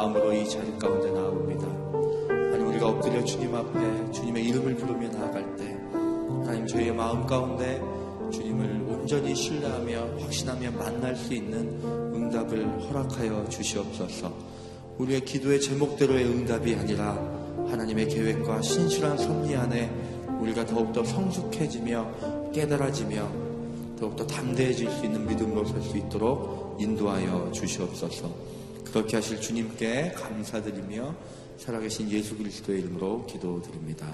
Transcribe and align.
마음으로 0.00 0.32
이 0.32 0.48
자리 0.48 0.66
가운데 0.78 1.10
나옵니다. 1.10 1.66
하나님 2.28 2.68
우리가 2.68 2.88
엎드려 2.88 3.22
주님 3.22 3.54
앞에 3.54 4.12
주님의 4.12 4.44
이름을 4.46 4.74
부르며 4.76 5.08
나아갈 5.08 5.56
때 5.56 5.76
하나님 6.46 6.66
저희의 6.66 6.94
마음 6.94 7.26
가운데 7.26 7.82
주님을 8.32 8.86
온전히 8.88 9.34
신뢰하며 9.34 10.20
확신하며 10.20 10.70
만날 10.70 11.14
수 11.14 11.34
있는 11.34 11.82
응답을 11.84 12.88
허락하여 12.88 13.46
주시옵소서. 13.50 14.32
우리의 14.96 15.22
기도의 15.26 15.60
제목대로의 15.60 16.24
응답이 16.24 16.74
아니라 16.76 17.12
하나님의 17.68 18.08
계획과 18.08 18.62
신실한 18.62 19.18
섭리 19.18 19.54
안에 19.54 19.90
우리가 20.40 20.64
더욱더 20.64 21.04
성숙해지며 21.04 22.52
깨달아지며 22.54 23.28
더욱더 23.98 24.26
담대해질 24.26 24.90
수 24.90 25.04
있는 25.04 25.26
믿음으로 25.26 25.66
설 25.66 25.82
수 25.82 25.98
있도록 25.98 26.78
인도하여 26.80 27.50
주시옵소서. 27.52 28.59
그렇게 28.92 29.16
하실 29.16 29.40
주님께 29.40 30.12
감사드리며 30.12 31.14
살아계신 31.58 32.10
예수 32.10 32.36
그리스도의 32.36 32.80
이름으로 32.80 33.26
기도드립니다. 33.26 34.06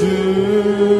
그풍 0.00 0.99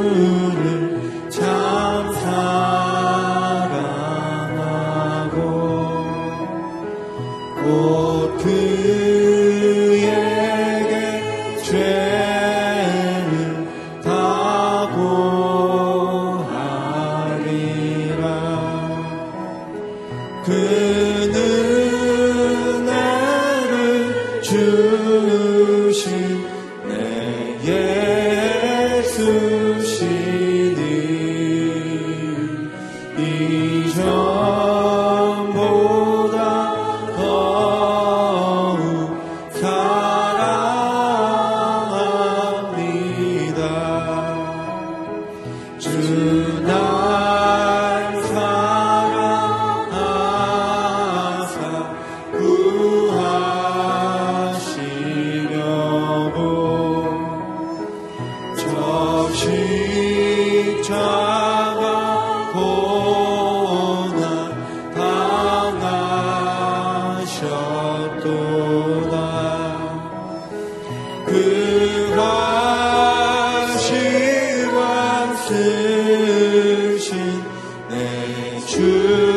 성 79.01 79.30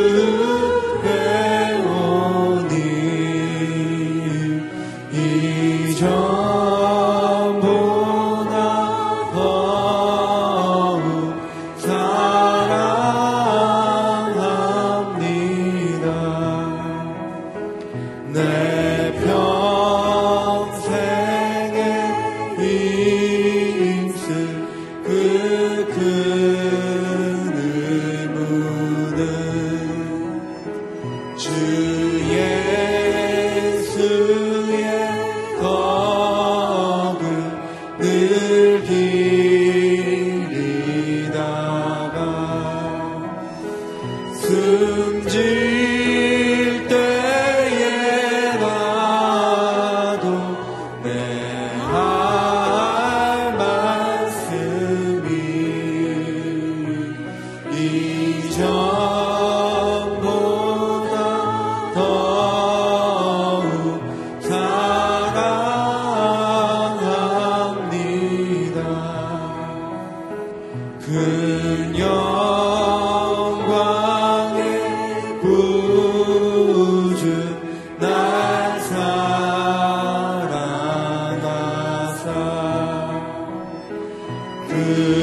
한 84.84 85.13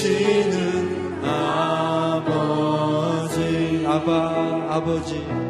주시는 0.00 1.22
아버지. 1.22 2.30
아바 3.86 4.66
아버지 4.70 5.49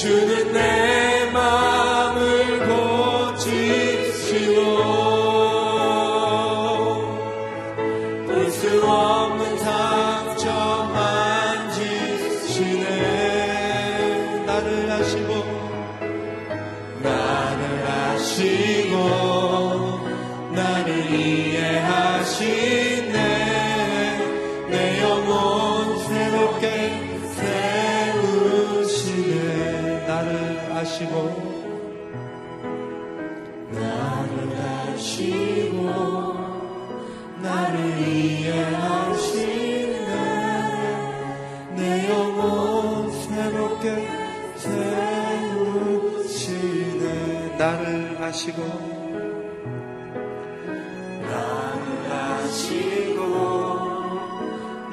주는 0.00 0.50
내마 0.50 1.69
나를 48.30 48.38
아시고 48.38 48.62
나를 51.22 52.12
아시고 52.12 53.20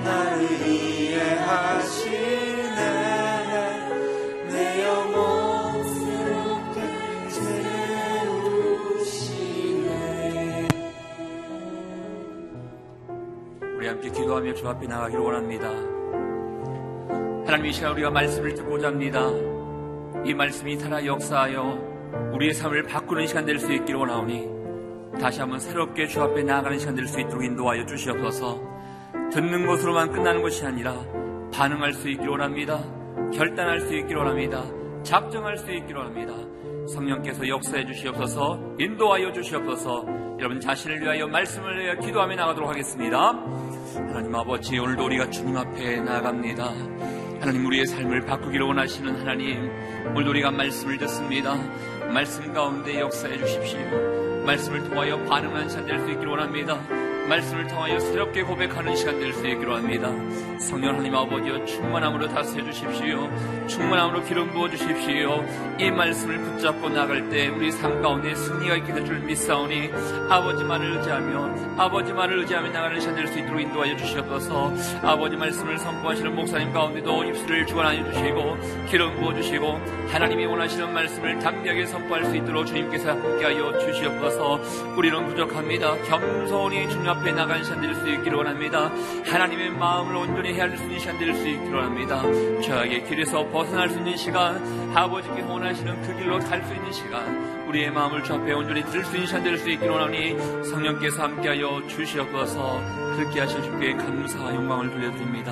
나를 0.04 0.68
이해하시네 0.68 2.18
함께 13.88 14.10
기도하며 14.10 14.54
주 14.54 14.68
앞에 14.68 14.86
나가기를 14.86 15.24
원합니다. 15.24 15.70
하나님 17.46 17.68
이 17.68 17.74
시간 17.74 17.94
우리가 17.94 18.10
말씀을 18.10 18.54
듣고자 18.54 18.88
합니다. 18.88 19.30
이 20.26 20.34
말씀이 20.34 20.76
살아 20.78 21.06
역사하여 21.06 21.97
우리의 22.34 22.54
삶을 22.54 22.84
바꾸는 22.84 23.28
시간 23.28 23.46
될 23.46 23.60
수 23.60 23.72
있기를 23.74 24.00
원하오니 24.00 24.58
다시 25.20 25.40
한번 25.40 25.60
새롭게 25.60 26.08
주 26.08 26.22
앞에 26.22 26.44
나아가는 26.44 26.78
시간 26.78 26.96
될 26.96 27.08
수 27.08 27.20
있도록 27.20 27.44
인도하여 27.44 27.86
주시옵소서 27.86 28.62
듣는 29.32 29.66
것으로만 29.66 30.12
끝나는 30.12 30.42
것이 30.42 30.66
아니라 30.66 30.94
반응할 31.54 31.94
수 31.94 32.08
있기를 32.10 32.30
원합니다. 32.30 32.80
결단할 33.34 33.80
수 33.82 33.96
있기를 33.96 34.18
원합니다. 34.18 34.64
작정할 35.04 35.58
수 35.58 35.72
있기를 35.72 35.96
원합니다. 35.96 36.34
성령께서 36.94 37.48
역사해 37.48 37.86
주시옵소서 37.86 38.76
인도하여 38.80 39.32
주시옵소서 39.34 40.06
여러분 40.40 40.60
자신을 40.60 41.02
위하여 41.02 41.28
말씀을 41.28 41.80
위하여 41.80 42.00
기도하며 42.00 42.36
나가도록 42.36 42.70
하겠습니다. 42.70 43.32
하나님 43.96 44.34
아버지 44.36 44.78
오늘도 44.78 45.06
우리가 45.06 45.30
주님 45.30 45.58
앞에 45.58 46.00
나갑니다. 46.02 46.66
하나님 47.40 47.66
우리의 47.66 47.86
삶을 47.88 48.22
바꾸기를 48.26 48.66
원하시는 48.66 49.20
하나님 49.20 49.70
오늘도 50.12 50.30
우리가 50.30 50.52
말씀을 50.52 50.98
듣습니다. 51.00 51.56
말씀 52.14 52.52
가운데 52.54 53.00
역사해 53.00 53.38
주십시오. 53.38 53.80
말씀을 54.46 54.84
통하여 54.84 55.18
반응한 55.26 55.70
시간 55.70 55.86
될수 55.86 56.10
있기를 56.12 56.28
원합니다. 56.30 57.07
말씀을 57.28 57.68
통하여 57.68 58.00
새롭게 58.00 58.42
고백하는 58.44 58.96
시간 58.96 59.20
될 59.20 59.34
수 59.34 59.46
있기로 59.48 59.76
합니다. 59.76 60.10
성령 60.60 60.96
하나님 60.96 61.14
아버지여 61.16 61.66
충만함으로 61.66 62.28
다스려 62.30 62.64
주십시오. 62.72 63.30
충만함으로 63.68 64.24
기름 64.24 64.50
부어 64.52 64.70
주십시오. 64.70 65.44
이 65.80 65.92
말씀을 65.92 66.38
붙잡고 66.40 66.90
나갈 66.90 67.30
때 67.30 67.48
우리 67.50 67.72
삶 67.72 68.02
가운데 68.02 68.34
승리가 68.34 68.76
있게 68.78 68.94
될 68.94 69.06
줄 69.06 69.20
믿사오니 69.20 69.92
아버지만을 70.30 70.98
의지하며 70.98 71.78
아버지만을 71.78 72.40
의지하며 72.40 72.70
나가는 72.72 73.00
시간 73.00 73.16
될 73.16 73.28
수 73.28 73.38
있도록 73.40 73.62
인도하여 73.62 73.96
주시옵소서. 73.98 74.74
아버지 75.04 75.36
말씀을 75.36 75.78
선포하시는 75.78 76.34
목사님 76.36 76.74
가운데도 76.74 77.24
입술을 77.26 77.68
주관하여 77.68 78.12
주시고 78.12 78.58
기름 78.90 79.16
부어 79.16 79.34
주시고 79.36 79.80
하나님이 80.10 80.46
원하시는 80.46 80.94
말씀을 80.94 81.40
담대하게 81.40 81.86
선포할 81.86 82.26
수 82.26 82.36
있도록 82.36 82.66
주님께서 82.66 83.12
함께하여 83.12 83.78
주시옵소서. 83.80 84.62
우리는 84.96 85.26
부족합니다. 85.28 85.96
겸손히 86.04 86.90
주님 86.90 87.08
앞에 87.18 87.32
나간 87.32 87.64
시간 87.64 87.82
될 87.82 87.96
수 87.96 88.08
있기를 88.10 88.38
원합니다. 88.38 88.92
하나님의 89.26 89.72
마음을 89.72 90.16
온전히 90.16 90.54
헤아릴 90.54 90.78
수 90.78 90.84
있는 90.84 91.00
시간 91.00 91.18
될 91.18 91.34
수 91.34 91.48
있기를 91.48 91.74
원합니다. 91.74 92.22
저에게 92.62 93.02
길에서 93.04 93.48
벗어날 93.50 93.90
수 93.90 93.98
있는 93.98 94.16
시간, 94.16 94.58
아버지께서 94.96 95.52
원하시는 95.52 96.02
그 96.02 96.16
길로 96.18 96.40
갈 96.40 96.64
수 96.64 96.74
있는 96.74 96.92
시간, 96.92 97.68
우리의 97.68 97.92
마음을 97.92 98.24
저 98.24 98.36
앞에 98.36 98.54
온전히 98.54 98.84
들을 98.84 99.04
수 99.04 99.16
있는 99.16 99.28
시간 99.28 99.44
될 99.44 99.58
수 99.58 99.70
있기를 99.70 99.90
원하니 99.90 100.64
성령께서 100.70 101.24
함께하여 101.24 101.88
주시옵소서 101.88 102.82
그렇게 103.16 103.40
하신 103.42 103.64
주께 103.64 103.94
감사와 103.94 104.54
영광을 104.56 104.92
돌려드립니다. 104.92 105.52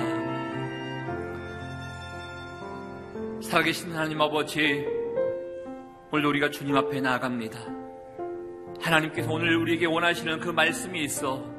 살아계신 3.42 3.92
하나님 3.92 4.20
아버지, 4.20 4.86
오늘 6.10 6.26
우리가 6.26 6.50
주님 6.50 6.76
앞에 6.76 7.00
나아갑니다. 7.00 7.58
하나님께서 8.80 9.30
오늘 9.32 9.56
우리에게 9.56 9.86
원하시는 9.86 10.40
그 10.40 10.48
말씀이 10.50 11.02
있어 11.04 11.55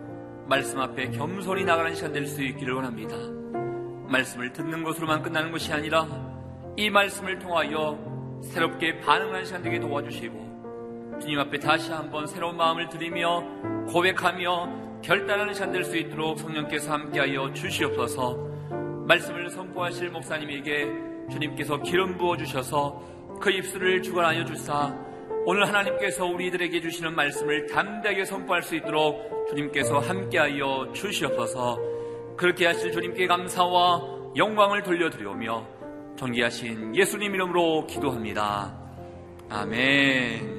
말씀 0.48 0.80
앞에 0.80 1.10
겸손히 1.12 1.64
나가는 1.66 1.94
시간 1.94 2.14
될 2.14 2.26
수 2.26 2.42
있기를 2.42 2.74
원합니다. 2.74 3.16
말씀을 4.10 4.54
듣는 4.54 4.84
것으로만 4.84 5.22
끝나는 5.22 5.52
것이 5.52 5.74
아니라 5.74 6.08
이 6.78 6.90
말씀을 6.90 7.40
통하여 7.40 7.98
새롭게 8.44 9.00
반응하는 9.02 9.46
시간 9.46 9.62
되게 9.62 9.80
도와주시고 9.80 11.18
주님 11.22 11.40
앞에 11.40 11.60
다시 11.60 11.92
한번 11.92 12.28
새로운 12.28 12.56
마음을 12.56 12.88
드리며 12.88 13.44
고백하며 13.90 15.02
결단하는 15.04 15.54
시간 15.54 15.72
될 15.72 15.84
수 15.84 15.98
있도록 15.98 16.40
성령께서 16.40 16.94
함께하여 16.94 17.52
주시옵소서 17.54 18.48
말씀을 19.08 19.50
선포하실 19.50 20.10
목사님에게 20.12 20.88
주님께서 21.32 21.82
기름 21.82 22.18
부어 22.18 22.38
주셔서 22.38 23.02
그 23.42 23.50
입술을 23.52 24.02
주관하여 24.02 24.46
주사 24.46 24.96
오늘 25.50 25.66
하나님께서 25.66 26.26
우리들에게 26.26 26.82
주시는 26.82 27.16
말씀을 27.16 27.68
담대하게 27.68 28.26
선포할 28.26 28.62
수 28.64 28.76
있도록 28.76 29.48
주님께서 29.48 30.00
함께하여 30.00 30.92
주시옵소서 30.94 31.80
그렇게 32.36 32.66
하실 32.66 32.92
주님께 32.92 33.28
감사와 33.28 34.34
영광을 34.36 34.84
돌려드리오며 34.84 35.66
존귀하신 36.18 36.94
예수님 36.98 37.34
이름으로 37.34 37.88
기도합니다. 37.88 38.78
아멘. 39.48 40.58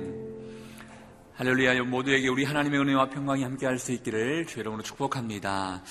할렐루야 1.35 1.83
모두에게 1.83 2.28
우리 2.28 2.45
하나님의 2.45 2.80
은혜와 2.80 3.11
평강이 3.11 3.42
함께할 3.42 3.78
수 3.78 3.92
있기를 3.92 4.47
주의 4.47 4.62
이름으로 4.62 4.83
축복합니다. 4.83 5.83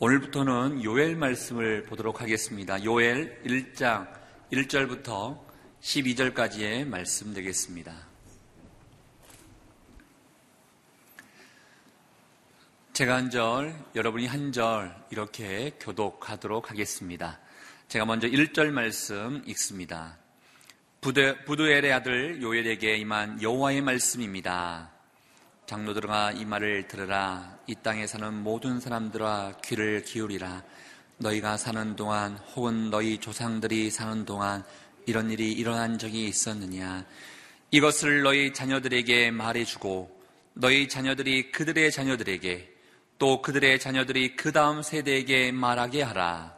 오늘부터는 0.00 0.84
요엘 0.84 1.16
말씀을 1.16 1.84
보도록 1.84 2.20
하겠습니다. 2.20 2.84
요엘 2.84 3.40
1장 3.46 4.06
1절부터 4.52 5.38
12절까지의 5.80 6.86
말씀 6.86 7.32
되겠습니다. 7.32 8.13
제가 12.94 13.16
한 13.16 13.28
절, 13.28 13.74
여러분이 13.96 14.28
한 14.28 14.52
절 14.52 14.94
이렇게 15.10 15.72
교독하도록 15.80 16.70
하겠습니다. 16.70 17.40
제가 17.88 18.04
먼저 18.04 18.28
1절 18.28 18.70
말씀 18.70 19.42
읽습니다. 19.46 20.16
부두, 21.00 21.68
엘의 21.68 21.92
아들 21.92 22.40
요엘에게 22.40 22.98
임한 22.98 23.42
여호와의 23.42 23.80
말씀입니다. 23.80 24.92
장로들아 25.66 26.34
이 26.36 26.44
말을 26.44 26.86
들으라 26.86 27.58
이 27.66 27.74
땅에 27.82 28.06
사는 28.06 28.32
모든 28.32 28.78
사람들아 28.78 29.56
귀를 29.64 30.04
기울이라 30.04 30.62
너희가 31.16 31.56
사는 31.56 31.96
동안 31.96 32.36
혹은 32.54 32.90
너희 32.90 33.18
조상들이 33.18 33.90
사는 33.90 34.24
동안 34.24 34.62
이런 35.06 35.32
일이 35.32 35.50
일어난 35.50 35.98
적이 35.98 36.28
있었느냐 36.28 37.04
이것을 37.72 38.22
너희 38.22 38.52
자녀들에게 38.52 39.32
말해주고 39.32 40.22
너희 40.52 40.88
자녀들이 40.88 41.50
그들의 41.50 41.90
자녀들에게 41.90 42.73
또 43.18 43.42
그들의 43.42 43.78
자녀들이 43.78 44.36
그 44.36 44.52
다음 44.52 44.82
세대에게 44.82 45.52
말하게 45.52 46.02
하라 46.02 46.54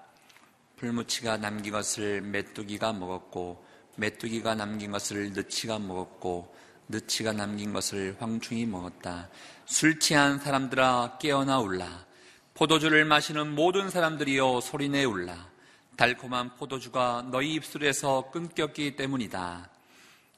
불무치가 0.77 1.37
남긴 1.37 1.73
것을 1.73 2.21
메뚜기가 2.23 2.93
먹었고 2.93 3.65
메뚜기가 3.97 4.55
남긴 4.55 4.91
것을 4.91 5.33
느치가 5.33 5.79
먹었고 5.79 6.55
느치가 6.89 7.33
남긴 7.33 7.73
것을 7.73 8.17
황충이 8.19 8.67
먹었다. 8.67 9.29
술 9.65 9.99
취한 9.99 10.39
사람들아 10.39 11.19
깨어나 11.21 11.59
울라. 11.59 12.07
포도주를 12.55 13.05
마시는 13.05 13.55
모든 13.55 13.91
사람들이여 13.91 14.61
소리내 14.61 15.05
울라. 15.05 15.49
달콤한 15.97 16.57
포도주가 16.57 17.27
너희 17.31 17.55
입술에서 17.55 18.31
끊겼기 18.31 18.97
때문이다. 18.97 19.71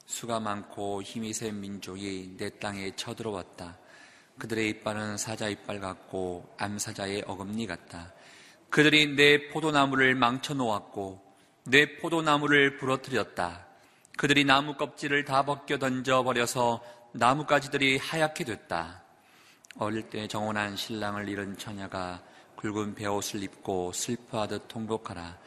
수가 0.05 0.39
많고 0.39 1.03
힘이 1.03 1.33
센 1.33 1.59
민족이 1.59 2.35
내 2.37 2.49
땅에 2.57 2.95
쳐들어왔다. 2.95 3.77
그들의 4.39 4.69
이빨은 4.69 5.17
사자 5.17 5.47
이빨 5.49 5.79
같고 5.79 6.55
암사자의 6.57 7.25
어금니 7.27 7.67
같다. 7.67 8.13
그들이 8.69 9.15
내 9.15 9.49
포도나무를 9.49 10.15
망쳐 10.15 10.53
놓았고 10.53 11.21
내 11.65 11.97
포도나무를 11.97 12.77
부러뜨렸다. 12.77 13.67
그들이 14.17 14.45
나무 14.45 14.75
껍질을 14.75 15.25
다 15.25 15.43
벗겨 15.45 15.77
던져 15.77 16.23
버려서 16.23 16.81
나뭇가지들이 17.13 17.97
하얗게 17.97 18.43
됐다. 18.45 19.03
어릴 19.77 20.09
때 20.09 20.27
정혼한 20.27 20.75
신랑을 20.75 21.29
잃은 21.29 21.57
처녀가 21.57 22.21
굵은 22.55 22.95
베옷을 22.95 23.43
입고 23.43 23.91
슬퍼하듯 23.93 24.67
통곡하라. 24.67 25.37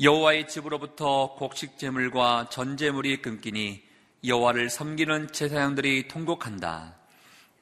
여호와의 0.00 0.48
집으로부터 0.48 1.34
곡식 1.34 1.78
제물과 1.78 2.48
전 2.50 2.76
제물이 2.76 3.22
끊기니 3.22 3.82
여호와를 4.24 4.70
섬기는 4.70 5.32
제사장들이 5.32 6.08
통곡한다. 6.08 6.99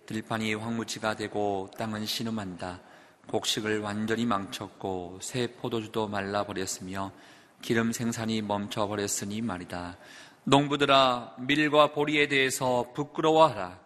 들판이 0.09 0.55
황무지가 0.55 1.17
되고 1.17 1.71
땅은 1.77 2.07
신음한다. 2.07 2.81
곡식을 3.27 3.81
완전히 3.81 4.25
망쳤고 4.25 5.19
새 5.21 5.49
포도주도 5.49 6.09
말라버렸으며 6.09 7.13
기름 7.61 7.93
생산이 7.93 8.41
멈춰버렸으니 8.41 9.43
말이다. 9.43 9.99
농부들아 10.45 11.35
밀과 11.41 11.93
보리에 11.93 12.27
대해서 12.27 12.91
부끄러워하라. 12.95 13.79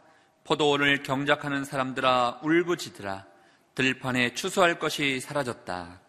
포도원을 0.44 1.02
경작하는 1.02 1.64
사람들아 1.64 2.38
울부짖으라. 2.44 3.26
들판에 3.74 4.34
추수할 4.34 4.78
것이 4.78 5.18
사라졌다. 5.18 6.00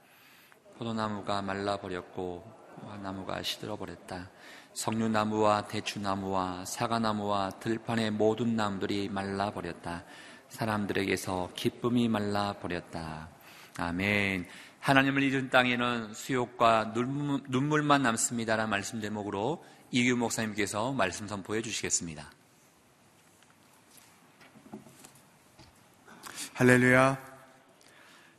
포도나무가 0.77 1.41
말라버렸고 1.41 2.45
나무가 3.01 3.41
시들어버렸다. 3.41 4.29
석류나무와 4.73 5.67
대추나무와 5.67 6.65
사과나무와 6.65 7.51
들판의 7.59 8.11
모든 8.11 8.55
나무들이 8.55 9.09
말라버렸다. 9.09 10.03
사람들에게서 10.49 11.51
기쁨이 11.55 12.07
말라버렸다. 12.07 13.29
아멘. 13.77 14.47
하나님을 14.79 15.23
잃은 15.23 15.49
땅에는 15.49 16.13
수욕과 16.13 16.93
눈물만 17.47 18.03
남습니다라는 18.03 18.69
말씀 18.69 18.99
제목으로 18.99 19.63
이규 19.91 20.17
목사님께서 20.17 20.91
말씀 20.91 21.27
선포해 21.27 21.61
주시겠습니다. 21.61 22.29
할렐루야. 26.55 27.17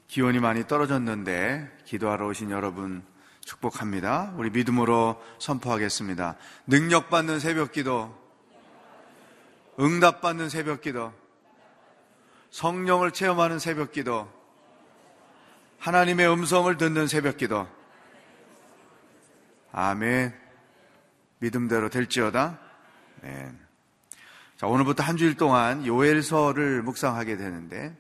기온이 0.07 0.39
많이 0.39 0.67
떨어졌는데 0.67 1.79
기도하러 1.87 2.29
오신 2.29 2.51
여러분 2.51 3.03
축복합니다. 3.45 4.33
우리 4.37 4.51
믿음으로 4.51 5.23
선포하겠습니다. 5.39 6.37
능력받는 6.67 7.41
새벽 7.41 7.73
기도, 7.73 8.15
응답받는 9.79 10.49
새벽 10.49 10.81
기도, 10.81 11.13
성령을 12.51 13.11
체험하는 13.11 13.59
새벽 13.59 13.93
기도, 13.93 14.31
하나님의 15.79 16.31
음성을 16.31 16.75
듣는 16.77 17.07
새벽 17.07 17.37
기도. 17.37 17.69
아멘. 19.73 20.33
믿음대로 21.39 21.91
될지어다. 21.91 22.59
네. 23.23 23.53
자, 24.57 24.67
오늘부터 24.67 25.03
한 25.03 25.17
주일 25.17 25.37
동안 25.37 25.85
요엘서를 25.85 26.83
묵상하게 26.83 27.37
되는데, 27.37 27.95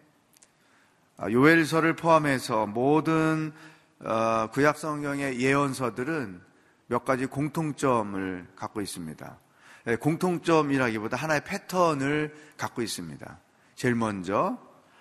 아, 1.17 1.31
요엘서를 1.31 1.97
포함해서 1.97 2.67
모든 2.67 3.53
어, 4.01 4.49
구약 4.53 4.79
성경의 4.79 5.41
예언서들은 5.41 6.41
몇 6.87 7.05
가지 7.05 7.27
공통점을 7.27 8.47
갖고 8.57 8.81
있습니다. 8.81 9.39
네, 9.85 9.97
공통점이라기보다 9.97 11.17
하나의 11.17 11.45
패턴을 11.45 12.35
갖고 12.57 12.83
있습니다. 12.83 13.39
제일 13.75 13.95
먼저 13.95 14.59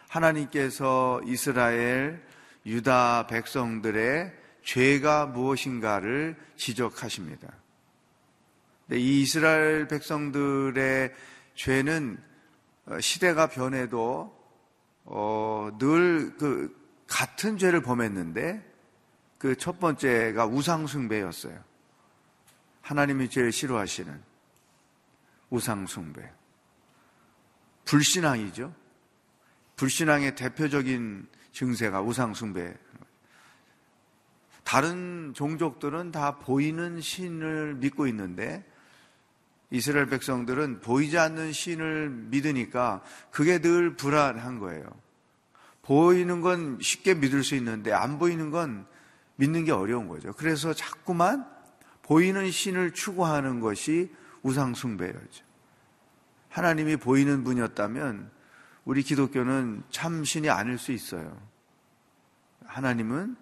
하나님께서 0.09 1.21
이스라엘 1.25 2.21
유다 2.65 3.27
백성들의 3.27 4.33
죄가 4.63 5.25
무엇인가를 5.27 6.35
지적하십니다. 6.55 7.51
이 8.91 9.21
이스라엘 9.21 9.87
백성들의 9.87 11.13
죄는 11.55 12.17
어, 12.85 12.99
시대가 12.99 13.47
변해도 13.47 14.43
어, 15.05 15.69
늘그 15.79 17.05
같은 17.07 17.57
죄를 17.57 17.81
범했는데 17.81 18.72
그 19.43 19.57
첫 19.57 19.77
번째가 19.77 20.45
우상숭배였어요. 20.45 21.61
하나님이 22.79 23.29
제일 23.29 23.51
싫어하시는 23.51 24.21
우상숭배. 25.49 26.31
불신앙이죠. 27.83 28.73
불신앙의 29.75 30.35
대표적인 30.35 31.27
증세가 31.51 32.01
우상숭배. 32.01 32.73
다른 34.63 35.33
종족들은 35.35 36.13
다 36.13 36.39
보이는 36.39 37.01
신을 37.01 37.75
믿고 37.75 38.07
있는데 38.07 38.63
이스라엘 39.71 40.05
백성들은 40.05 40.79
보이지 40.79 41.17
않는 41.17 41.51
신을 41.51 42.09
믿으니까 42.09 43.03
그게 43.29 43.59
늘 43.59 43.97
불안한 43.97 44.59
거예요. 44.59 44.85
보이는 45.81 46.39
건 46.39 46.79
쉽게 46.81 47.15
믿을 47.15 47.43
수 47.43 47.55
있는데 47.55 47.91
안 47.91 48.19
보이는 48.19 48.49
건 48.49 48.87
믿는 49.35 49.65
게 49.65 49.71
어려운 49.71 50.07
거죠. 50.07 50.33
그래서 50.33 50.73
자꾸만 50.73 51.45
보이는 52.03 52.49
신을 52.51 52.91
추구하는 52.91 53.59
것이 53.59 54.11
우상숭배였죠. 54.43 55.45
하나님이 56.49 56.97
보이는 56.97 57.43
분이었다면 57.43 58.29
우리 58.85 59.01
기독교는 59.01 59.83
참 59.89 60.23
신이 60.23 60.49
아닐 60.49 60.77
수 60.77 60.91
있어요. 60.91 61.41
하나님은 62.65 63.35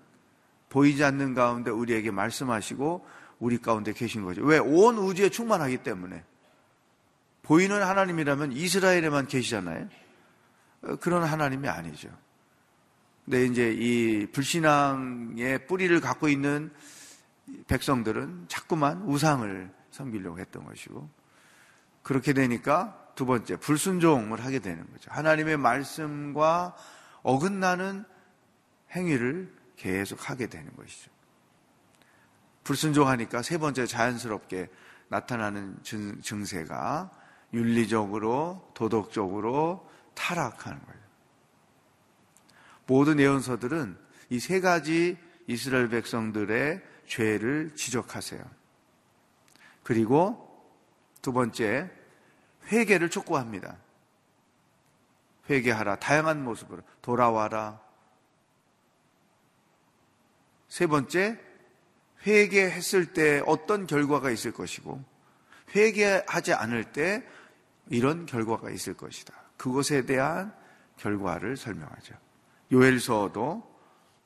보이지 0.69 1.03
않는 1.03 1.33
가운데 1.33 1.71
우리에게 1.71 2.11
말씀하시고 2.11 3.05
우리 3.39 3.57
가운데 3.57 3.91
계신 3.91 4.23
거죠. 4.23 4.43
왜? 4.43 4.59
온 4.59 4.97
우주에 4.97 5.29
충만하기 5.29 5.77
때문에. 5.77 6.23
보이는 7.41 7.81
하나님이라면 7.81 8.51
이스라엘에만 8.53 9.27
계시잖아요. 9.27 9.89
어, 10.83 10.95
그런 10.97 11.23
하나님이 11.23 11.67
아니죠. 11.67 12.09
근데 13.31 13.45
이제 13.45 13.71
이 13.71 14.25
불신앙의 14.33 15.65
뿌리를 15.65 15.97
갖고 16.01 16.27
있는 16.27 16.69
백성들은 17.69 18.47
자꾸만 18.49 19.03
우상을 19.03 19.71
섬기려고 19.91 20.37
했던 20.37 20.65
것이고 20.65 21.09
그렇게 22.03 22.33
되니까 22.33 23.13
두 23.15 23.25
번째 23.25 23.55
불순종을 23.55 24.43
하게 24.43 24.59
되는 24.59 24.85
거죠. 24.91 25.09
하나님의 25.11 25.55
말씀과 25.55 26.75
어긋나는 27.23 28.03
행위를 28.93 29.55
계속 29.77 30.29
하게 30.29 30.47
되는 30.47 30.75
것이죠. 30.75 31.09
불순종하니까 32.65 33.43
세 33.43 33.57
번째 33.57 33.85
자연스럽게 33.85 34.67
나타나는 35.07 35.77
증세가 36.21 37.09
윤리적으로 37.53 38.73
도덕적으로 38.73 39.89
타락하는 40.15 40.85
거예요. 40.85 41.00
모든 42.91 43.21
예언서들은 43.21 43.97
이 44.31 44.39
세 44.39 44.59
가지 44.59 45.17
이스라엘 45.47 45.87
백성들의 45.87 46.81
죄를 47.07 47.73
지적하세요. 47.73 48.43
그리고 49.81 50.45
두 51.21 51.31
번째 51.31 51.89
회개를 52.67 53.09
촉구합니다. 53.09 53.77
회개하라. 55.49 55.99
다양한 55.99 56.43
모습으로 56.43 56.81
돌아와라. 57.01 57.79
세 60.67 60.85
번째 60.85 61.39
회개했을 62.27 63.13
때 63.13 63.41
어떤 63.45 63.87
결과가 63.87 64.31
있을 64.31 64.51
것이고 64.51 65.01
회개하지 65.73 66.53
않을 66.53 66.91
때 66.91 67.25
이런 67.89 68.25
결과가 68.25 68.69
있을 68.69 68.95
것이다. 68.95 69.33
그것에 69.55 70.05
대한 70.05 70.53
결과를 70.97 71.55
설명하죠. 71.55 72.30
요엘서도 72.71 73.71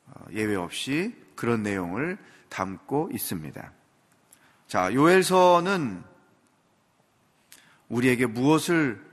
어, 0.07 0.25
예외 0.31 0.55
없이 0.55 1.15
그런 1.35 1.63
내용을 1.63 2.17
담고 2.49 3.09
있습니다. 3.13 3.71
자, 4.67 4.93
요엘서는 4.93 6.03
우리에게 7.89 8.25
무엇을 8.25 9.03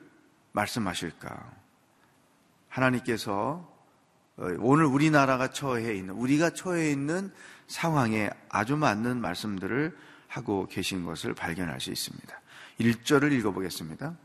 말씀하실까? 0.52 1.52
하나님께서 2.68 3.70
어, 4.36 4.48
오늘 4.60 4.86
우리나라가 4.86 5.48
처해 5.50 5.94
있는, 5.94 6.14
우리가 6.14 6.50
처해 6.50 6.90
있는 6.90 7.32
상황에 7.66 8.30
아주 8.48 8.76
맞는 8.76 9.20
말씀들을 9.20 9.96
하고 10.28 10.66
계신 10.66 11.04
것을 11.04 11.34
발견할 11.34 11.80
수 11.80 11.90
있습니다. 11.90 12.40
1절을 12.80 13.32
읽어보겠습니다. 13.32 14.16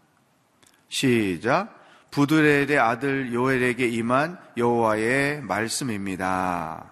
시작. 0.88 1.87
부드렐의 2.18 2.80
아들 2.80 3.32
요엘에게 3.32 3.88
임한 3.90 4.40
여호와의 4.58 5.40
말씀입니다. 5.44 6.92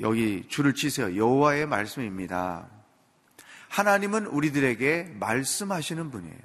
여기 0.00 0.46
줄을 0.48 0.74
치세요. 0.74 1.16
여호와의 1.16 1.64
말씀입니다. 1.64 2.68
하나님은 3.70 4.26
우리들에게 4.26 5.14
말씀하시는 5.18 6.10
분이에요. 6.10 6.38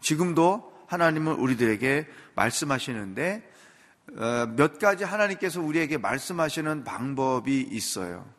지금도 0.00 0.72
하나님은 0.86 1.32
우리들에게 1.34 2.06
말씀하시는데 2.36 3.50
어, 4.16 4.46
몇 4.54 4.78
가지 4.78 5.02
하나님께서 5.02 5.60
우리에게 5.60 5.98
말씀하시는 5.98 6.84
방법이 6.84 7.62
있어요. 7.62 8.32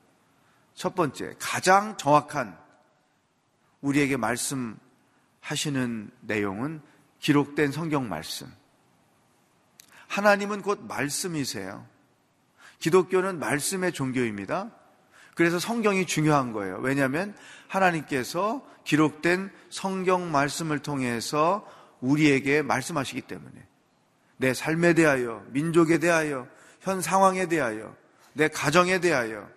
첫 0.73 0.95
번째, 0.95 1.35
가장 1.37 1.97
정확한 1.97 2.57
우리에게 3.81 4.15
말씀 4.15 4.79
하시는 5.43 6.09
내용은 6.21 6.81
기록된 7.19 7.71
성경 7.71 8.09
말씀. 8.09 8.47
하나님은 10.07 10.61
곧 10.61 10.85
말씀이세요. 10.87 11.85
기독교는 12.79 13.39
말씀의 13.39 13.91
종교입니다. 13.91 14.71
그래서 15.35 15.59
성경이 15.59 16.05
중요한 16.05 16.53
거예요. 16.53 16.77
왜냐하면 16.79 17.35
하나님께서 17.67 18.65
기록된 18.83 19.51
성경 19.69 20.31
말씀을 20.31 20.79
통해서 20.79 21.67
우리에게 21.99 22.61
말씀하시기 22.61 23.21
때문에 23.21 23.67
내 24.37 24.53
삶에 24.53 24.93
대하여, 24.93 25.43
민족에 25.49 25.97
대하여, 25.97 26.47
현 26.81 27.01
상황에 27.01 27.47
대하여, 27.47 27.95
내 28.33 28.47
가정에 28.47 28.99
대하여 28.99 29.49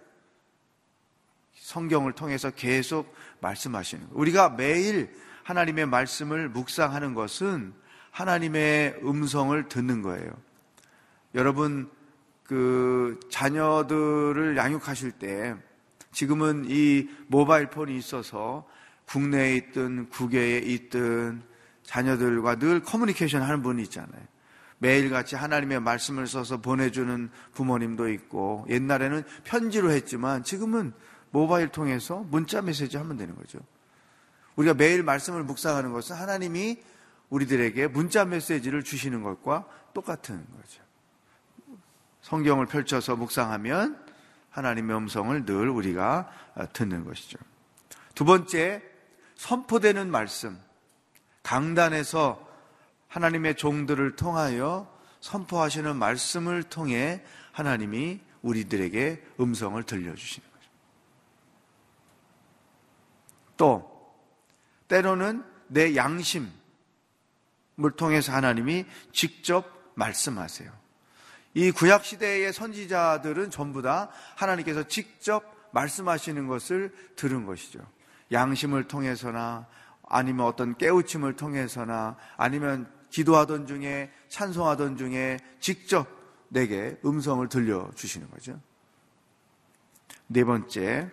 성경을 1.54 2.12
통해서 2.12 2.50
계속 2.50 3.12
말씀하시는 3.40 4.04
거예요. 4.04 4.18
우리가 4.18 4.50
매일 4.50 5.12
하나님의 5.46 5.86
말씀을 5.86 6.48
묵상하는 6.48 7.14
것은 7.14 7.72
하나님의 8.10 8.98
음성을 9.04 9.68
듣는 9.68 10.02
거예요. 10.02 10.32
여러분, 11.36 11.88
그 12.42 13.20
자녀들을 13.30 14.56
양육하실 14.56 15.12
때 15.12 15.54
지금은 16.10 16.64
이 16.68 17.08
모바일 17.28 17.70
폰이 17.70 17.96
있어서 17.96 18.66
국내에 19.06 19.54
있든 19.54 20.08
국외에 20.08 20.58
있든 20.58 21.42
자녀들과 21.84 22.56
늘 22.56 22.82
커뮤니케이션 22.82 23.42
하는 23.42 23.62
분이 23.62 23.82
있잖아요. 23.84 24.22
매일같이 24.78 25.36
하나님의 25.36 25.78
말씀을 25.80 26.26
써서 26.26 26.60
보내주는 26.60 27.30
부모님도 27.52 28.08
있고 28.10 28.66
옛날에는 28.68 29.22
편지로 29.44 29.92
했지만 29.92 30.42
지금은 30.42 30.92
모바일 31.30 31.68
통해서 31.68 32.24
문자 32.30 32.60
메시지 32.62 32.96
하면 32.96 33.16
되는 33.16 33.36
거죠. 33.36 33.60
우리가 34.56 34.74
매일 34.74 35.02
말씀을 35.02 35.42
묵상하는 35.44 35.92
것은 35.92 36.16
하나님이 36.16 36.82
우리들에게 37.30 37.88
문자 37.88 38.24
메시지를 38.24 38.82
주시는 38.82 39.22
것과 39.22 39.66
똑같은 39.92 40.44
거죠. 40.56 40.82
성경을 42.22 42.66
펼쳐서 42.66 43.16
묵상하면 43.16 44.04
하나님의 44.50 44.96
음성을 44.96 45.44
늘 45.44 45.68
우리가 45.68 46.30
듣는 46.72 47.04
것이죠. 47.04 47.38
두 48.14 48.24
번째, 48.24 48.82
선포되는 49.36 50.10
말씀. 50.10 50.58
강단에서 51.42 52.44
하나님의 53.08 53.56
종들을 53.56 54.16
통하여 54.16 54.92
선포하시는 55.20 55.94
말씀을 55.96 56.62
통해 56.64 57.22
하나님이 57.52 58.20
우리들에게 58.42 59.24
음성을 59.40 59.80
들려주시는 59.82 60.48
거죠. 60.50 60.70
또, 63.56 63.95
때로는 64.88 65.44
내 65.68 65.96
양심을 65.96 66.50
통해서 67.96 68.32
하나님이 68.32 68.86
직접 69.12 69.92
말씀하세요. 69.94 70.70
이 71.54 71.70
구약 71.70 72.04
시대의 72.04 72.52
선지자들은 72.52 73.50
전부 73.50 73.82
다 73.82 74.10
하나님께서 74.36 74.84
직접 74.84 75.70
말씀하시는 75.72 76.46
것을 76.46 76.94
들은 77.16 77.46
것이죠. 77.46 77.80
양심을 78.32 78.88
통해서나 78.88 79.66
아니면 80.08 80.46
어떤 80.46 80.76
깨우침을 80.76 81.36
통해서나 81.36 82.16
아니면 82.36 82.90
기도하던 83.10 83.66
중에 83.66 84.12
찬송하던 84.28 84.96
중에 84.96 85.38
직접 85.60 86.06
내게 86.48 86.98
음성을 87.04 87.48
들려주시는 87.48 88.30
거죠. 88.30 88.60
네 90.26 90.44
번째, 90.44 91.10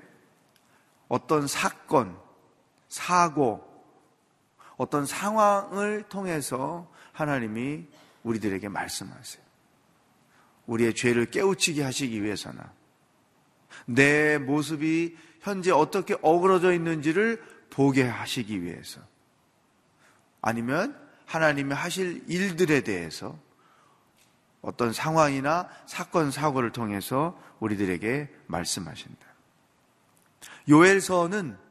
어떤 1.07 1.47
사건, 1.47 2.17
사고, 2.93 3.67
어떤 4.77 5.07
상황을 5.07 6.03
통해서 6.09 6.91
하나님이 7.11 7.87
우리들에게 8.21 8.69
말씀하세요. 8.69 9.43
우리의 10.67 10.93
죄를 10.93 11.25
깨우치게 11.25 11.81
하시기 11.81 12.21
위해서나 12.21 12.71
내 13.87 14.37
모습이 14.37 15.17
현재 15.41 15.71
어떻게 15.71 16.15
어그러져 16.21 16.71
있는지를 16.71 17.43
보게 17.71 18.03
하시기 18.03 18.61
위해서 18.61 19.01
아니면 20.39 20.95
하나님이 21.25 21.73
하실 21.73 22.23
일들에 22.27 22.81
대해서 22.81 23.39
어떤 24.61 24.93
상황이나 24.93 25.67
사건, 25.87 26.29
사고를 26.29 26.71
통해서 26.71 27.41
우리들에게 27.59 28.31
말씀하신다. 28.45 29.25
요엘서는 30.69 31.62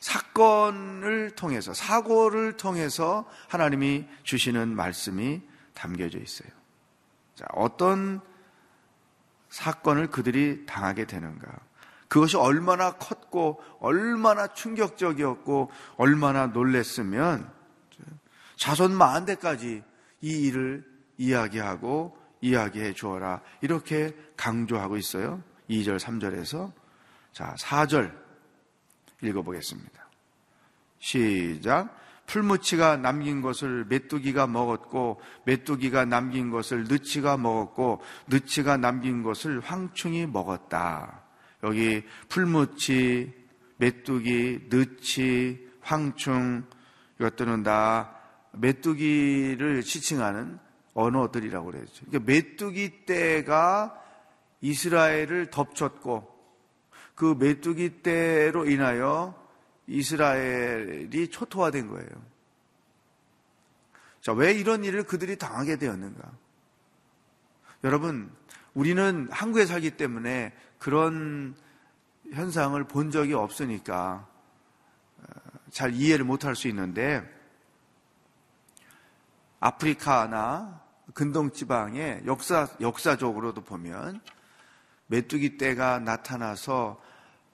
사건을 0.00 1.30
통해서, 1.36 1.74
사고를 1.74 2.56
통해서 2.56 3.28
하나님이 3.48 4.06
주시는 4.22 4.74
말씀이 4.74 5.42
담겨져 5.74 6.18
있어요. 6.18 6.48
자, 7.34 7.46
어떤 7.52 8.20
사건을 9.50 10.08
그들이 10.08 10.64
당하게 10.66 11.04
되는가. 11.04 11.48
그것이 12.08 12.36
얼마나 12.36 12.92
컸고, 12.92 13.62
얼마나 13.78 14.48
충격적이었고, 14.48 15.70
얼마나 15.96 16.46
놀랬으면, 16.46 17.50
자손 18.56 18.92
만 18.92 19.26
대까지 19.26 19.82
이 20.22 20.46
일을 20.46 20.84
이야기하고, 21.18 22.18
이야기해 22.40 22.94
주어라. 22.94 23.42
이렇게 23.60 24.16
강조하고 24.36 24.96
있어요. 24.96 25.42
2절, 25.68 25.98
3절에서. 25.98 26.72
자, 27.32 27.54
4절 27.58 28.19
읽어보겠습니다. 29.22 30.08
시작. 30.98 31.96
풀무치가 32.26 32.96
남긴 32.96 33.42
것을 33.42 33.84
메뚜기가 33.88 34.46
먹었고 34.46 35.20
메뚜기가 35.46 36.04
남긴 36.04 36.50
것을 36.50 36.84
느치가 36.84 37.36
먹었고 37.36 38.00
느치가 38.28 38.76
남긴 38.76 39.24
것을 39.24 39.58
황충이 39.60 40.26
먹었다. 40.26 41.22
여기 41.64 42.04
풀무치, 42.28 43.34
메뚜기, 43.78 44.68
느치, 44.68 45.68
황충 45.80 46.64
이것들은 47.18 47.64
다 47.64 48.16
메뚜기를 48.52 49.82
지칭하는 49.82 50.58
언어들이라고 50.94 51.70
그랬죠. 51.70 52.04
그러니까 52.06 52.32
메뚜기 52.32 53.06
떼가 53.06 53.96
이스라엘을 54.60 55.50
덮쳤고 55.50 56.39
그 57.20 57.36
메뚜기 57.38 58.02
떼로 58.02 58.64
인하여 58.64 59.34
이스라엘이 59.86 61.28
초토화된 61.28 61.88
거예요. 61.88 62.08
자, 64.22 64.32
왜 64.32 64.54
이런 64.54 64.84
일을 64.84 65.02
그들이 65.02 65.36
당하게 65.36 65.76
되었는가? 65.76 66.32
여러분, 67.84 68.34
우리는 68.72 69.28
한국에 69.30 69.66
살기 69.66 69.98
때문에 69.98 70.54
그런 70.78 71.54
현상을 72.32 72.82
본 72.84 73.10
적이 73.10 73.34
없으니까 73.34 74.26
어, 75.18 75.24
잘 75.70 75.92
이해를 75.92 76.24
못할 76.24 76.56
수 76.56 76.68
있는데 76.68 77.22
아프리카나 79.58 80.82
근동 81.12 81.52
지방의 81.52 82.22
역사 82.24 82.66
역사적으로도 82.80 83.62
보면 83.62 84.22
메뚜기 85.08 85.58
떼가 85.58 85.98
나타나서 85.98 87.09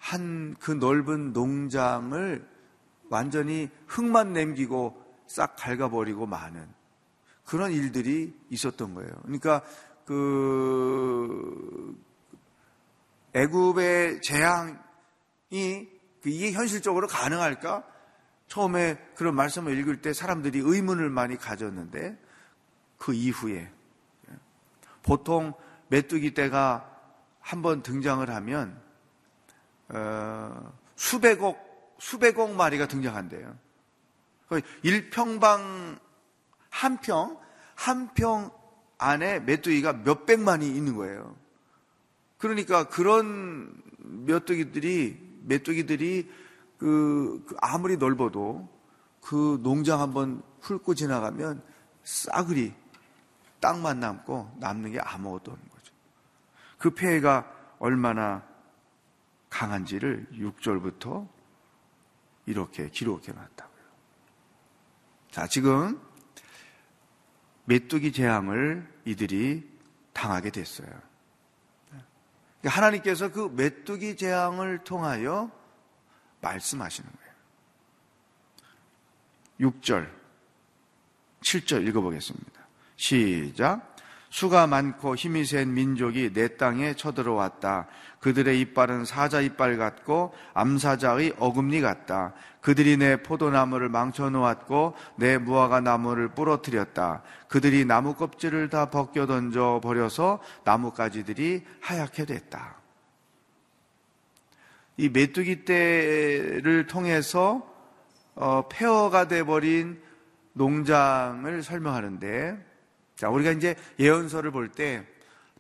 한 0.07 0.55
그 0.61 0.71
넓은 0.71 1.33
농장을 1.33 2.49
완전히 3.09 3.71
흙만 3.87 4.33
남기고 4.33 5.03
싹 5.27 5.57
갉아버리고 5.57 6.27
마는 6.27 6.67
그런 7.45 7.73
일들이 7.73 8.33
있었던 8.51 8.95
거예요. 8.95 9.11
그러니까 9.23 9.63
그 10.05 11.97
애굽의 13.35 14.21
재앙이 14.23 14.77
그 15.51 16.29
이게 16.31 16.53
현실적으로 16.53 17.07
가능할까? 17.07 17.85
처음에 18.47 18.97
그런 19.17 19.35
말씀을 19.35 19.77
읽을 19.79 20.03
때 20.03 20.13
사람들이 20.13 20.61
의문을 20.61 21.11
많이 21.11 21.37
가졌는데 21.37 22.17
그 22.97 23.13
이후에 23.13 23.73
보통 25.03 25.53
메뚜기 25.89 26.35
떼가 26.35 26.93
한번 27.41 27.83
등장을 27.83 28.29
하면 28.29 28.81
어, 28.81 28.86
수백억 30.95 31.65
수백억 31.99 32.55
마리가 32.55 32.87
등장한대요. 32.89 33.57
1평방 34.51 35.99
한 36.71 37.01
평, 37.01 37.39
한 37.75 38.15
평 38.15 38.51
안에 38.99 39.41
메뚜기가 39.41 39.93
몇백만이 39.93 40.67
있는 40.67 40.97
거예요. 40.97 41.37
그러니까 42.39 42.89
그런 42.89 43.73
메뚜기들이, 43.99 45.41
메뚜기들이 45.45 46.31
그, 46.79 47.45
그 47.47 47.57
아무리 47.61 47.97
넓어도 47.97 48.69
그 49.21 49.59
농장 49.63 50.01
한번 50.01 50.43
훑고 50.61 50.95
지나가면 50.95 51.63
싸그리 52.05 52.73
땅만 53.61 54.01
남고 54.01 54.57
남는 54.61 54.93
게 54.93 55.01
아무것도 55.01 55.51
없는 55.51 55.69
거죠. 55.69 55.93
그 56.79 56.91
폐해가 56.91 57.51
얼마나 57.79 58.43
강한지를 59.57 60.27
6절부터 60.33 61.27
이렇게 62.45 62.91
기록해 62.91 63.33
놨다고요. 63.33 63.85
자, 65.31 65.47
지금 65.47 65.99
메뚜기 67.65 68.13
재앙을 68.13 68.87
이들이 69.07 69.67
당하게 70.13 70.51
됐어요. 70.51 70.89
그러니까 72.61 72.77
하나님께서 72.77 73.33
그 73.33 73.51
메뚜기 73.55 74.17
재앙을 74.17 74.85
통하여 74.85 75.51
말씀하시는 76.43 77.11
거예요. 77.11 77.33
6절, 79.73 80.13
7절 81.41 81.89
읽어보겠습니다. 81.89 82.67
시작. 82.97 83.96
수가 84.37 84.67
많고 84.67 85.17
힘이 85.17 85.47
센 85.47 85.73
민족이 85.73 86.35
내 86.35 86.59
땅에 86.59 86.93
쳐들어왔다. 86.93 87.87
그들의 88.21 88.61
이빨은 88.61 89.07
사자 89.07 89.41
이빨 89.41 89.79
같고 89.79 90.35
암사자의 90.53 91.37
어금니 91.39 91.81
같다. 91.81 92.35
그들이 92.61 92.99
내 92.99 93.23
포도나무를 93.23 93.89
망쳐 93.89 94.29
놓았고 94.29 94.95
내 95.17 95.39
무화과 95.39 95.81
나무를 95.81 96.29
부러뜨렸다. 96.35 97.23
그들이 97.49 97.87
나무 97.87 98.13
껍질을 98.13 98.69
다 98.69 98.91
벗겨 98.91 99.27
던져 99.27 99.81
버려서 99.83 100.41
나뭇가지들이 100.65 101.65
하얗게 101.81 102.27
됐다. 102.27 102.77
이 104.99 105.09
메뚜기 105.09 105.65
떼를 105.65 106.87
통해서 106.87 107.67
어, 108.35 108.69
폐허가 108.69 109.29
돼버린 109.29 109.99
농장을 110.53 111.63
설명하는데 111.63 112.66
자, 113.17 113.29
우리가 113.31 113.51
이제 113.53 113.75
예언서를 113.99 114.51
볼 114.51 114.73
때 114.73 115.05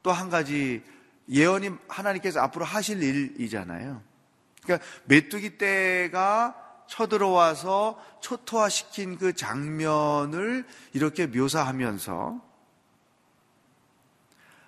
또 0.07 0.13
한 0.13 0.31
가지 0.31 0.85
예언이 1.29 1.71
하나님께서 1.89 2.39
앞으로 2.39 2.65
하실 2.65 3.03
일이잖아요. 3.03 4.01
그러니까 4.63 4.87
메뚜기 5.07 5.59
떼가 5.59 6.55
쳐들어와서 6.87 8.01
초토화시킨 8.21 9.19
그 9.19 9.33
장면을 9.33 10.65
이렇게 10.93 11.27
묘사하면서 11.27 12.41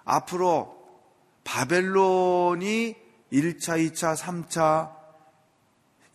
앞으로 0.04 0.76
바벨론이 1.44 2.96
1차, 3.32 3.92
2차, 3.92 4.16
3차 4.16 4.92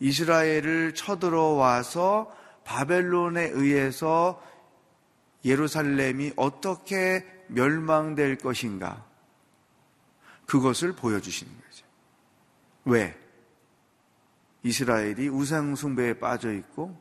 이스라엘을 0.00 0.94
쳐들어와서 0.94 2.30
바벨론에 2.64 3.44
의해서 3.44 4.42
예루살렘이 5.44 6.32
어떻게 6.36 7.26
멸망될 7.48 8.38
것인가? 8.38 9.04
그것을 10.46 10.94
보여주시는 10.94 11.52
거죠. 11.52 11.86
왜? 12.84 13.18
이스라엘이 14.62 15.28
우상숭배에 15.28 16.14
빠져 16.14 16.52
있고, 16.52 17.00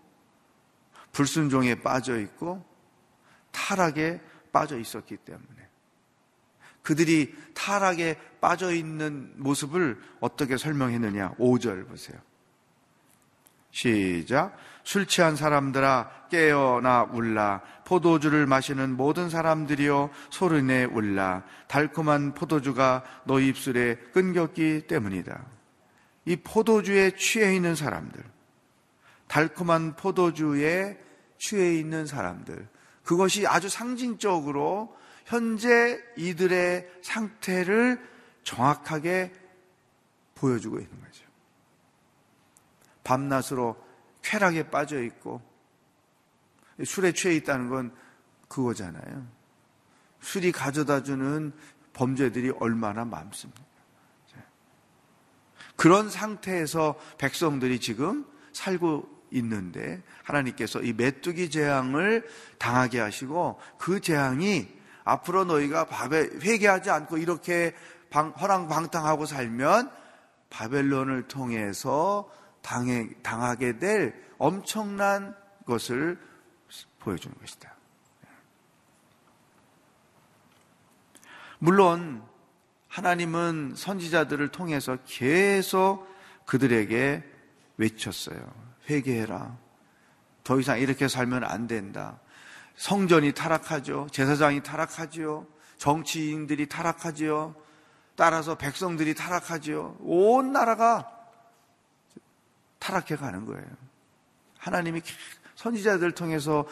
불순종에 1.12 1.76
빠져 1.76 2.20
있고, 2.20 2.66
타락에 3.52 4.22
빠져 4.52 4.78
있었기 4.78 5.18
때문에. 5.18 5.70
그들이 6.82 7.34
타락에 7.54 8.20
빠져 8.42 8.74
있는 8.74 9.32
모습을 9.38 10.02
어떻게 10.20 10.58
설명했느냐? 10.58 11.36
5절 11.36 11.88
보세요. 11.88 12.20
시작. 13.72 14.56
술 14.84 15.06
취한 15.06 15.36
사람들아 15.36 16.28
깨어나 16.30 17.04
울라 17.12 17.62
포도주를 17.86 18.46
마시는 18.46 18.96
모든 18.96 19.30
사람들이여 19.30 20.10
소른에 20.30 20.86
울라 20.86 21.44
달콤한 21.68 22.34
포도주가 22.34 23.04
너 23.26 23.40
입술에 23.40 23.96
끊겼기 24.14 24.88
때문이다. 24.88 25.46
이 26.26 26.36
포도주에 26.38 27.12
취해 27.18 27.56
있는 27.56 27.76
사람들 27.76 28.24
달콤한 29.28 29.96
포도주에 29.96 30.98
취해 31.38 31.76
있는 31.76 32.06
사람들 32.06 32.68
그것이 33.04 33.46
아주 33.48 33.68
상징적으로 33.70 34.96
현재 35.26 36.00
이들의 36.18 36.90
상태를 37.02 38.02
정확하게 38.44 39.34
보여주고 40.36 40.78
있는 40.78 41.02
거죠. 41.02 41.26
밤낮으로 43.04 43.83
쾌락에 44.24 44.70
빠져 44.70 45.02
있고 45.04 45.42
술에 46.84 47.12
취해 47.12 47.36
있다는 47.36 47.70
건 47.70 47.96
그거잖아요. 48.48 49.28
술이 50.22 50.52
가져다 50.52 51.04
주는 51.04 51.54
범죄들이 51.94 52.52
얼마나 52.60 53.06
많습니까? 53.06 53.62
그런 55.76 56.10
상태에서 56.10 56.96
백성들이 57.18 57.80
지금 57.80 58.26
살고 58.54 59.10
있는데 59.32 60.02
하나님께서 60.24 60.82
이 60.82 60.94
메뚜기 60.94 61.50
재앙을 61.50 62.28
당하게 62.60 63.00
하시고 63.00 63.60
그 63.78 64.00
재앙이 64.00 64.68
앞으로 65.04 65.46
너희가 65.46 65.86
밥에 65.86 66.30
회개하지 66.42 66.90
않고 66.90 67.18
이렇게 67.18 67.76
방, 68.10 68.30
허랑방탕하고 68.30 69.26
살면 69.26 69.92
바벨론을 70.50 71.28
통해서 71.28 72.30
당해, 72.64 73.10
당하게 73.22 73.78
될 73.78 74.16
엄청난 74.40 75.36
것을 75.68 76.20
보여주는 77.00 77.36
것이다. 77.40 77.72
물론 81.60 82.24
하나님은 82.88 83.74
선지자들을 83.76 84.50
통해서 84.50 84.98
계속 85.06 86.08
그들에게 86.46 87.24
외쳤어요. 87.78 88.54
회개해라. 88.90 89.58
더 90.44 90.60
이상 90.60 90.80
이렇게 90.80 91.08
살면 91.08 91.44
안 91.44 91.68
된다. 91.68 92.20
성전이 92.76 93.34
타락하죠. 93.34 94.08
제사장이 94.12 94.64
타락하죠. 94.64 95.48
정치인들이 95.78 96.68
타락하죠. 96.68 97.56
따라서 98.16 98.56
백성들이 98.56 99.16
타락하죠. 99.16 99.98
온 100.02 100.52
나라가 100.52 101.23
타락해 102.84 103.16
가는 103.16 103.46
거예요. 103.46 103.66
하나님이 104.58 105.02
선지자들 105.56 106.12
통해서 106.12 106.66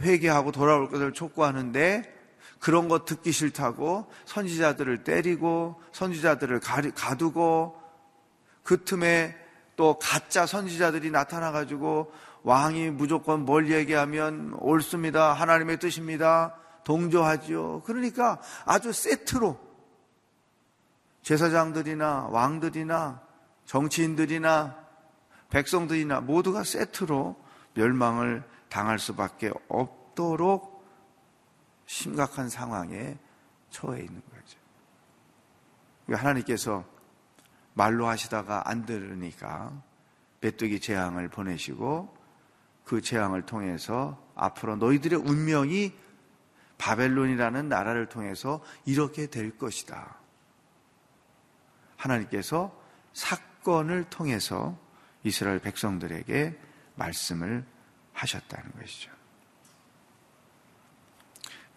회개하고 0.00 0.50
돌아올 0.50 0.88
것을 0.88 1.12
촉구하는데 1.12 2.14
그런 2.58 2.88
거 2.88 3.04
듣기 3.04 3.32
싫다고 3.32 4.10
선지자들을 4.24 5.04
때리고 5.04 5.80
선지자들을 5.92 6.60
가두고 6.94 7.78
그 8.62 8.82
틈에 8.84 9.36
또 9.76 9.98
가짜 9.98 10.46
선지자들이 10.46 11.10
나타나 11.10 11.52
가지고 11.52 12.12
왕이 12.42 12.90
무조건 12.90 13.44
뭘 13.44 13.70
얘기하면 13.70 14.54
옳습니다. 14.58 15.34
하나님의 15.34 15.78
뜻입니다. 15.78 16.54
동조하지요. 16.84 17.82
그러니까 17.84 18.40
아주 18.64 18.92
세트로 18.92 19.58
제사장들이나 21.22 22.28
왕들이나 22.30 23.20
정치인들이나 23.66 24.85
백성들이나 25.50 26.20
모두가 26.20 26.64
세트로 26.64 27.36
멸망을 27.74 28.42
당할 28.68 28.98
수밖에 28.98 29.52
없도록 29.68 30.84
심각한 31.86 32.48
상황에 32.48 33.16
처해 33.70 34.00
있는 34.00 34.22
거죠. 34.30 34.58
하나님께서 36.18 36.84
말로 37.74 38.06
하시다가 38.06 38.68
안 38.68 38.86
들으니까 38.86 39.72
메뚜기 40.40 40.80
재앙을 40.80 41.28
보내시고 41.28 42.16
그 42.84 43.00
재앙을 43.00 43.42
통해서 43.42 44.22
앞으로 44.34 44.76
너희들의 44.76 45.18
운명이 45.18 45.92
바벨론이라는 46.78 47.68
나라를 47.68 48.08
통해서 48.08 48.62
이렇게 48.84 49.26
될 49.26 49.56
것이다. 49.58 50.16
하나님께서 51.96 52.78
사건을 53.12 54.04
통해서 54.04 54.78
이스라엘 55.26 55.58
백성들에게 55.58 56.56
말씀을 56.94 57.64
하셨다는 58.12 58.70
것이죠. 58.80 59.10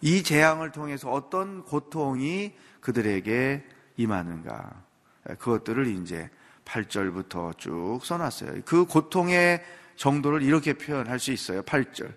이 0.01 0.21
재앙을 0.21 0.71
통해서 0.71 1.11
어떤 1.11 1.63
고통이 1.63 2.53
그들에게 2.79 3.65
임하는가. 3.97 4.83
그것들을 5.39 5.87
이제 5.87 6.29
8절부터 6.63 7.57
쭉 7.57 7.99
써놨어요. 8.03 8.61
그 8.65 8.85
고통의 8.85 9.63
정도를 9.95 10.43
이렇게 10.43 10.73
표현할 10.73 11.19
수 11.19 11.31
있어요. 11.31 11.63
8절. 11.63 12.13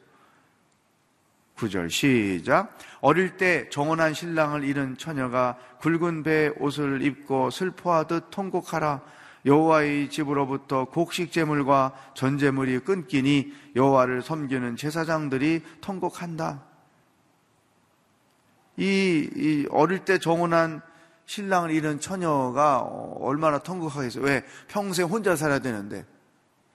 9절 1.57 1.91
시작. 1.91 2.77
어릴 3.01 3.39
때 3.39 3.69
정원한 3.71 4.13
신랑을 4.13 4.65
잃은 4.65 4.99
처녀가 4.99 5.59
굵은 5.81 6.23
배 6.25 6.53
옷을 6.59 7.03
입고 7.03 7.51
슬퍼하듯 7.51 8.31
통곡하라. 8.31 9.01
여호와의 9.45 10.11
집으로부터 10.11 10.85
곡식 10.85 11.33
제물과 11.33 11.93
전 12.15 12.39
제물이 12.39 12.81
끊기니 12.81 13.53
여호와를 13.75 14.23
섬기는 14.23 14.77
제사장들이 14.77 15.63
통곡한다. 15.81 16.63
이, 18.77 19.29
이 19.35 19.67
어릴 19.71 20.05
때 20.05 20.19
정혼한 20.19 20.81
신랑을 21.27 21.71
잃은 21.71 22.01
처녀가 22.01 22.81
얼마나 22.81 23.59
통곡하겠어요. 23.59 24.25
왜? 24.25 24.45
평생 24.69 25.07
혼자 25.07 25.37
살아야 25.37 25.59
되는데. 25.59 26.05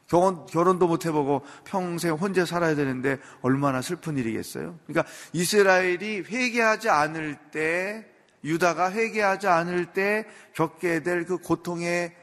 결혼, 0.08 0.46
결혼도 0.46 0.88
못 0.88 1.06
해보고 1.06 1.42
평생 1.66 2.14
혼자 2.14 2.46
살아야 2.46 2.76
되는데 2.76 3.18
얼마나 3.42 3.82
슬픈 3.82 4.18
일이겠어요? 4.18 4.80
그러니까 4.88 5.12
이스라엘이 5.34 6.22
회개하지 6.22 6.90
않을 6.90 7.36
때, 7.52 8.06
유다가 8.44 8.92
회개하지 8.92 9.48
않을 9.48 9.88
때 9.88 10.26
겪게 10.54 11.04
될 11.04 11.26
그 11.26 11.38
고통의 11.38 12.16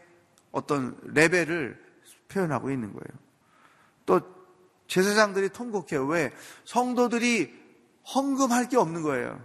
어떤 0.54 0.96
레벨을 1.02 1.76
표현하고 2.28 2.70
있는 2.70 2.92
거예요. 2.92 3.20
또 4.06 4.20
제사장들이 4.86 5.48
통곡해요. 5.48 6.06
왜? 6.06 6.32
성도들이 6.64 7.52
헌금할 8.14 8.68
게 8.68 8.76
없는 8.76 9.02
거예요. 9.02 9.44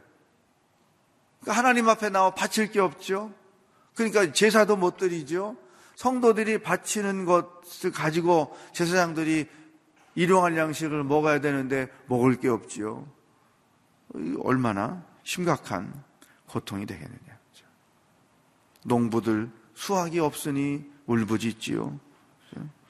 그러니까 1.42 1.58
하나님 1.58 1.90
앞에 1.90 2.10
나와 2.10 2.36
바칠 2.36 2.72
게 2.72 2.80
없죠. 2.80 3.34
그러니까 3.96 4.32
제사도 4.32 4.78
못 4.78 4.98
드리죠. 4.98 5.58
성도들이 5.96 6.62
바치는 6.62 7.26
것을 7.26 7.92
가지고 7.92 8.56
제사장들이 8.74 9.48
일용할 10.14 10.56
양식을 10.58 11.04
먹어야 11.04 11.42
되는데 11.42 11.88
먹을 12.08 12.36
게 12.36 12.50
없지요. 12.50 13.08
얼마나 14.44 15.04
심각한 15.24 16.04
고통이 16.48 16.86
되겠느냐. 16.86 17.40
농부들 18.84 19.50
수확이 19.74 20.20
없으니 20.20 20.90
울부짖지요. 21.10 22.00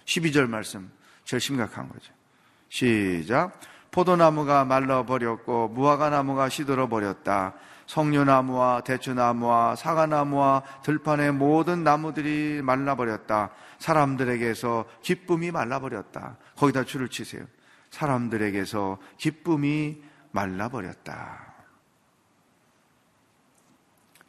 12절 0.05 0.47
말씀 0.47 0.91
제일 1.23 1.39
심각한 1.39 1.88
거죠. 1.88 2.13
시작. 2.67 3.60
포도나무가 3.91 4.65
말라버렸고 4.65 5.69
무화과 5.69 6.10
나무가 6.10 6.49
시들어버렸다. 6.49 7.55
석류나무와 7.88 8.82
대추나무와 8.82 9.75
사과나무와 9.75 10.62
들판의 10.84 11.34
모든 11.34 11.84
나무들이 11.84 12.62
말라버렸다. 12.62 13.49
사람들에게서 13.79 14.86
기쁨이 15.01 15.49
말라버렸다. 15.49 16.38
거기다 16.55 16.84
줄을 16.84 17.10
치세요. 17.10 17.45
사람들에게서 17.89 18.99
기쁨이 19.17 20.03
말라버렸다. 20.32 21.53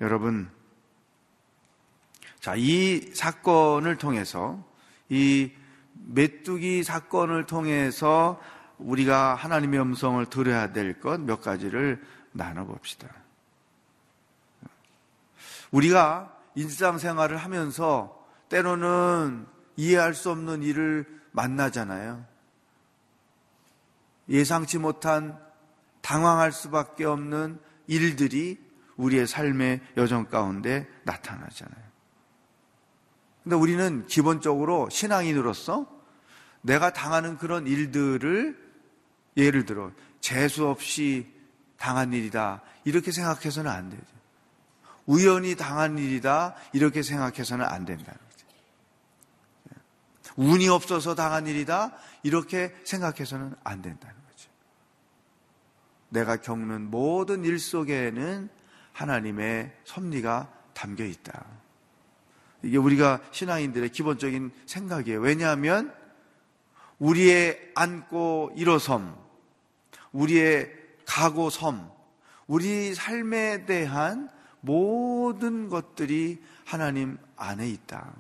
여러분, 0.01 0.51
자, 2.41 2.55
이 2.57 3.13
사건을 3.15 3.97
통해서, 3.97 4.65
이 5.09 5.53
메뚜기 6.07 6.83
사건을 6.83 7.47
통해서 7.47 8.41
우리가 8.79 9.35
하나님의 9.35 9.81
음성을 9.81 10.25
들어야 10.27 10.73
될 10.73 11.01
것 11.01 11.21
몇 11.21 11.43
가지를 11.43 12.03
나눠봅시다. 12.33 13.09
우리가 15.71 16.37
일상생활을 16.55 17.37
하면서 17.37 18.27
때로는 18.49 19.47
이해할 19.77 20.15
수 20.15 20.31
없는 20.31 20.63
일을 20.63 21.07
만나잖아요. 21.33 22.25
예상치 24.29 24.79
못한 24.79 25.39
당황할 26.01 26.53
수밖에 26.53 27.05
없는 27.05 27.61
일들이 27.87 28.59
우리의 28.97 29.27
삶의 29.27 29.81
여정 29.97 30.27
가운데 30.27 30.89
나타나잖아요. 31.05 31.90
근데 33.43 33.57
우리는 33.57 34.07
기본적으로 34.07 34.89
신앙인으로서 34.91 35.87
내가 36.63 36.93
당하는 36.93 37.39
그런 37.39 37.67
일들을 37.67 38.71
예를 39.37 39.65
들어 39.65 39.91
재수 40.21 40.67
없이 40.67 41.33
당한 41.79 42.13
일이다 42.13 42.63
이렇게 42.85 43.11
생각해서는 43.11 43.71
안 43.71 43.89
되죠. 43.89 44.05
우연히 45.07 45.57
당한 45.57 45.99
일이다 45.99 46.55
이렇게 46.73 47.03
생각해서는 47.03 47.65
안 47.65 47.85
된다는 47.85 48.19
거죠. 48.31 48.47
운이 50.37 50.69
없어서 50.69 51.15
당한 51.15 51.47
일이다 51.47 51.93
이렇게 52.23 52.77
생각해서는 52.85 53.55
안 53.65 53.81
된다는 53.81 54.15
거죠. 54.29 54.51
내가 56.11 56.37
겪는 56.37 56.91
모든 56.91 57.45
일 57.45 57.59
속에는 57.59 58.51
하나님의 58.93 59.75
섭리가 59.85 60.53
담겨 60.75 61.05
있다. 61.05 61.60
이게 62.63 62.77
우리가 62.77 63.21
신앙인들의 63.31 63.91
기본적인 63.91 64.51
생각이에요. 64.67 65.21
왜냐하면 65.21 65.95
우리의 66.99 67.73
안고 67.75 68.53
일어섬, 68.57 69.17
우리의 70.13 70.71
가고 71.07 71.51
섬, 71.51 71.91
우리 72.47 72.95
삶에 72.95 73.65
대한 73.65 74.29
모든 74.61 75.69
것들이 75.69 76.43
하나님 76.65 77.19
안에 77.37 77.69
있다. 77.69 78.15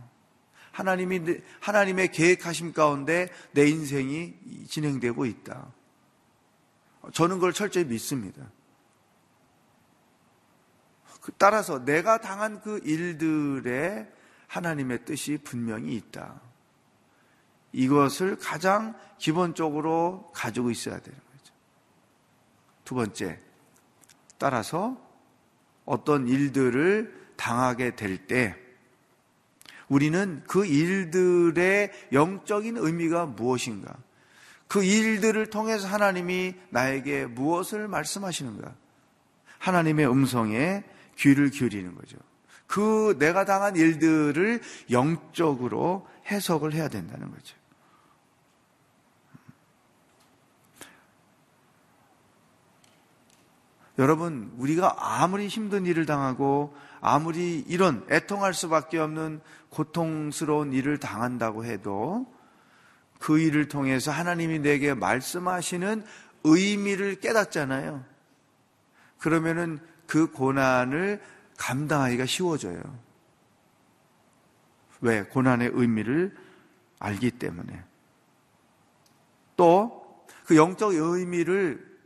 하나님이, 0.73 1.41
하나님의 1.61 2.13
계획하심 2.13 2.73
가운데 2.73 3.29
내 3.53 3.69
인생이 3.69 4.35
진행되고 4.69 5.27
있다. 5.27 5.67
저는 7.13 7.37
그걸 7.37 7.53
철저히 7.53 7.85
믿습니다. 7.85 8.51
그 11.21 11.33
따라서 11.37 11.85
내가 11.85 12.19
당한 12.19 12.61
그 12.61 12.81
일들에 12.85 14.11
하나님의 14.51 15.05
뜻이 15.05 15.39
분명히 15.39 15.95
있다. 15.95 16.41
이것을 17.73 18.37
가장 18.37 18.99
기본적으로 19.17 20.29
가지고 20.35 20.73
있어야 20.73 20.99
되는 20.99 21.17
거죠. 21.19 21.55
두 22.85 22.95
번째, 22.97 23.39
따라서 24.39 25.01
어떤 25.85 26.27
일들을 26.27 27.35
당하게 27.37 27.95
될 27.95 28.27
때 28.27 28.57
우리는 29.89 30.43
그 30.47 30.67
일들의 30.67 31.93
영적인 32.13 32.77
의미가 32.77 33.27
무엇인가? 33.27 33.97
그 34.67 34.85
일들을 34.85 35.47
통해서 35.47 35.87
하나님이 35.87 36.55
나에게 36.71 37.27
무엇을 37.27 37.89
말씀하시는가? 37.89 38.75
하나님의 39.59 40.09
음성에 40.09 40.85
귀를 41.17 41.51
기울이는 41.51 41.95
거죠. 41.95 42.17
그 42.71 43.17
내가 43.19 43.45
당한 43.45 43.75
일들을 43.75 44.61
영적으로 44.93 46.07
해석을 46.31 46.73
해야 46.73 46.87
된다는 46.87 47.29
거죠. 47.33 47.57
여러분, 53.99 54.53
우리가 54.57 54.95
아무리 55.21 55.49
힘든 55.49 55.85
일을 55.85 56.07
당하고 56.07 56.73
아무리 57.01 57.59
이런 57.59 58.07
애통할 58.09 58.55
수밖에 58.55 58.99
없는 58.99 59.41
고통스러운 59.71 60.73
일을 60.73 60.99
당한다고 60.99 61.65
해도 61.65 62.33
그 63.19 63.41
일을 63.41 63.67
통해서 63.67 64.13
하나님이 64.13 64.61
내게 64.61 64.95
말씀하시는 64.95 66.05
의미를 66.45 67.17
깨닫잖아요. 67.17 68.05
그러면은 69.19 69.81
그 70.07 70.31
고난을 70.31 71.21
감당하기가 71.61 72.27
쉬워져요. 72.27 72.83
왜? 75.01 75.23
고난의 75.25 75.71
의미를 75.75 76.37
알기 76.99 77.31
때문에. 77.33 77.85
또 79.57 80.01
그 80.51 80.57
영적 80.57 80.95
의미를 80.95 81.97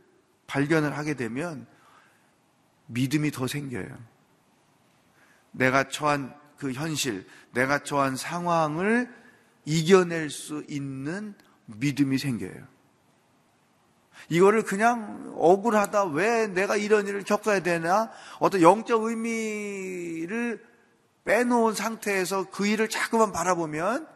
발견을 0.45 0.95
하게 0.95 1.15
되면 1.15 1.65
믿음이 2.85 3.31
더 3.31 3.47
생겨요. 3.47 3.97
내가 5.49 5.89
처한 5.89 6.39
그 6.59 6.71
현실, 6.71 7.27
내가 7.53 7.79
처한 7.79 8.15
상황을 8.15 9.11
이겨낼 9.65 10.29
수 10.29 10.63
있는 10.69 11.33
믿음이 11.65 12.19
생겨요. 12.19 12.67
이거를 14.29 14.63
그냥 14.63 15.33
억울하다, 15.35 16.05
왜 16.05 16.47
내가 16.47 16.75
이런 16.75 17.07
일을 17.07 17.23
겪어야 17.23 17.59
되나? 17.61 18.09
어떤 18.39 18.61
영적 18.61 19.03
의미를 19.03 20.63
빼놓은 21.25 21.73
상태에서 21.73 22.49
그 22.51 22.67
일을 22.67 22.89
자꾸만 22.89 23.31
바라보면 23.31 24.07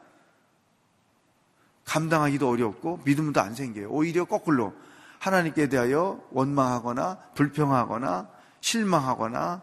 감당하기도 1.86 2.48
어렵고 2.48 3.02
믿음도 3.04 3.42
안 3.42 3.56
생겨요. 3.56 3.90
오히려 3.90 4.26
거꾸로 4.26 4.74
하나님께 5.20 5.70
대하여 5.70 6.22
원망하거나 6.32 7.18
불평하거나 7.36 8.30
실망하거나 8.62 9.62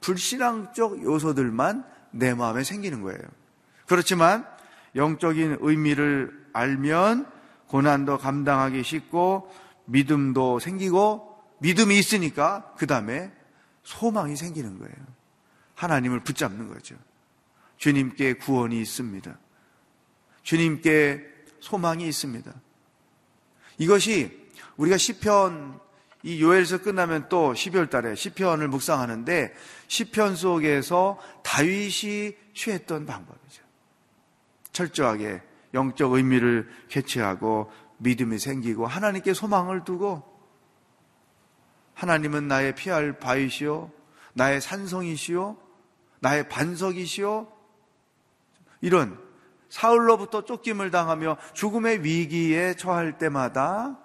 불신앙적 0.00 1.02
요소들만 1.02 1.84
내 2.10 2.34
마음에 2.34 2.64
생기는 2.64 3.02
거예요. 3.02 3.20
그렇지만 3.86 4.46
영적인 4.96 5.58
의미를 5.60 6.46
알면 6.52 7.26
고난도 7.68 8.18
감당하기 8.18 8.82
쉽고 8.82 9.50
믿음도 9.86 10.58
생기고 10.58 11.38
믿음이 11.60 11.98
있으니까 11.98 12.72
그 12.76 12.86
다음에 12.86 13.32
소망이 13.82 14.36
생기는 14.36 14.78
거예요. 14.78 14.94
하나님을 15.74 16.20
붙잡는 16.20 16.68
거죠. 16.68 16.96
주님께 17.76 18.34
구원이 18.34 18.80
있습니다. 18.80 19.38
주님께 20.42 21.26
소망이 21.60 22.06
있습니다. 22.08 22.52
이것이 23.78 24.48
우리가 24.76 24.96
시편 24.96 25.80
이 26.24 26.42
요엘서 26.42 26.78
끝나면 26.78 27.28
또 27.28 27.52
12월 27.52 27.88
달에 27.88 28.14
시편을 28.14 28.68
묵상하는데 28.68 29.54
시편 29.86 30.36
속에서 30.36 31.18
다윗이 31.44 32.34
취했던 32.54 33.06
방법이죠. 33.06 33.62
철저하게 34.72 35.42
영적 35.74 36.12
의미를 36.12 36.68
캐치하고 36.88 37.70
믿음이 37.98 38.38
생기고 38.38 38.86
하나님께 38.86 39.34
소망을 39.34 39.84
두고 39.84 40.22
하나님은 41.94 42.48
나의 42.48 42.74
피할 42.74 43.18
바위시오 43.18 43.90
나의 44.34 44.60
산성이시오 44.60 45.56
나의 46.20 46.48
반석이시오 46.48 47.52
이런 48.80 49.18
사흘로부터 49.68 50.44
쫓김을 50.44 50.90
당하며 50.90 51.36
죽음의 51.52 52.04
위기에 52.04 52.74
처할 52.74 53.18
때마다 53.18 53.98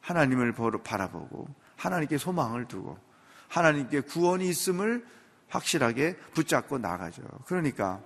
하나님을 0.00 0.52
바라보고 0.82 1.48
하나님께 1.76 2.18
소망을 2.18 2.66
두고 2.66 2.98
하나님께 3.48 4.00
구원이 4.02 4.48
있음을 4.48 5.06
확실하게 5.48 6.16
붙잡고 6.34 6.78
나가죠. 6.78 7.22
그러니까 7.46 8.00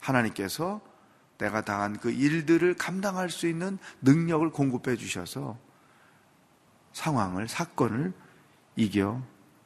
하나님께서 0.00 0.80
내가 1.38 1.62
당한 1.62 1.98
그 1.98 2.10
일들을 2.10 2.74
감당할 2.74 3.30
수 3.30 3.46
있는 3.46 3.78
능력을 4.02 4.50
공급해 4.50 4.96
주셔서 4.96 5.56
상황을, 6.92 7.48
사건을 7.48 8.12
이겨 8.76 9.22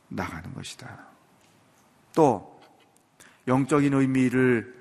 나가는 0.08 0.52
것이다. 0.54 1.06
또, 2.14 2.60
영적인 3.48 3.94
의미를 3.94 4.74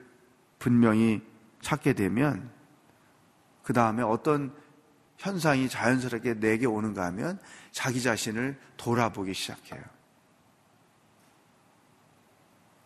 분명히 0.60 1.21
찾게 1.62 1.93
되면, 1.93 2.51
그 3.63 3.73
다음에 3.73 4.04
어떤 4.04 4.54
현상이 5.17 5.69
자연스럽게 5.69 6.39
내게 6.39 6.65
오는가 6.65 7.06
하면 7.06 7.39
자기 7.71 8.01
자신을 8.01 8.60
돌아보기 8.75 9.34
시작해요. 9.34 9.82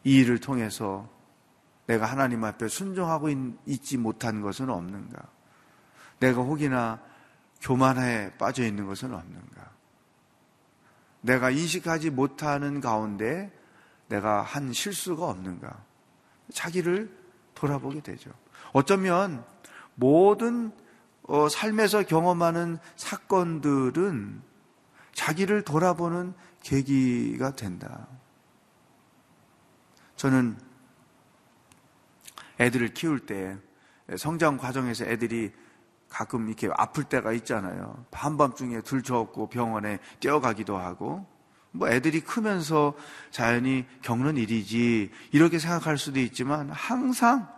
이 0.03 0.17
일을 0.19 0.39
통해서 0.39 1.09
내가 1.87 2.05
하나님 2.05 2.43
앞에 2.43 2.67
순종하고 2.67 3.29
있지 3.65 3.97
못한 3.97 4.41
것은 4.41 4.69
없는가? 4.69 5.21
내가 6.19 6.41
혹이나 6.41 6.99
교만에 7.61 8.35
빠져 8.37 8.63
있는 8.63 8.85
것은 8.85 9.13
없는가? 9.13 9.71
내가 11.21 11.49
인식하지 11.49 12.11
못하는 12.11 12.81
가운데 12.81 13.51
내가 14.07 14.41
한 14.41 14.73
실수가 14.73 15.25
없는가? 15.25 15.83
자기를 16.53 17.15
돌아보게 17.55 18.01
되죠. 18.01 18.31
어쩌면 18.73 19.43
모든 19.95 20.71
어, 21.23 21.49
삶에서 21.49 22.03
경험하는 22.03 22.77
사건들은 22.95 24.41
자기를 25.13 25.63
돌아보는 25.63 26.35
계기가 26.61 27.55
된다. 27.55 28.07
저는 30.17 30.57
애들을 32.59 32.93
키울 32.93 33.19
때 33.19 33.57
성장 34.17 34.57
과정에서 34.57 35.05
애들이 35.05 35.51
가끔 36.09 36.47
이렇게 36.47 36.69
아플 36.75 37.03
때가 37.03 37.33
있잖아요. 37.33 38.05
한밤중에 38.11 38.81
들쳐업고 38.81 39.49
병원에 39.49 39.99
뛰어가기도 40.19 40.77
하고 40.77 41.25
뭐 41.71 41.89
애들이 41.89 42.21
크면서 42.21 42.93
자연히 43.31 43.85
겪는 44.01 44.37
일이지 44.37 45.11
이렇게 45.31 45.59
생각할 45.59 45.97
수도 45.97 46.19
있지만 46.19 46.69
항상 46.69 47.53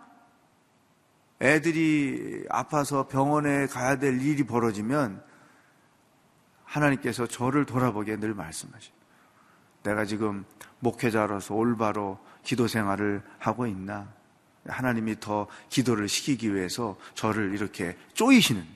애들이 1.40 2.44
아파서 2.48 3.06
병원에 3.06 3.66
가야 3.66 3.96
될 3.96 4.20
일이 4.20 4.44
벌어지면 4.44 5.22
하나님께서 6.64 7.26
저를 7.26 7.64
돌아보게 7.64 8.16
늘 8.16 8.34
말씀하십니다. 8.34 9.06
내가 9.84 10.04
지금 10.04 10.44
목회자로서 10.80 11.54
올바로 11.54 12.18
기도 12.42 12.66
생활을 12.66 13.22
하고 13.38 13.66
있나? 13.66 14.12
하나님이 14.68 15.20
더 15.20 15.46
기도를 15.68 16.08
시키기 16.08 16.54
위해서 16.54 16.96
저를 17.14 17.54
이렇게 17.54 17.96
쪼이시는. 18.14 18.66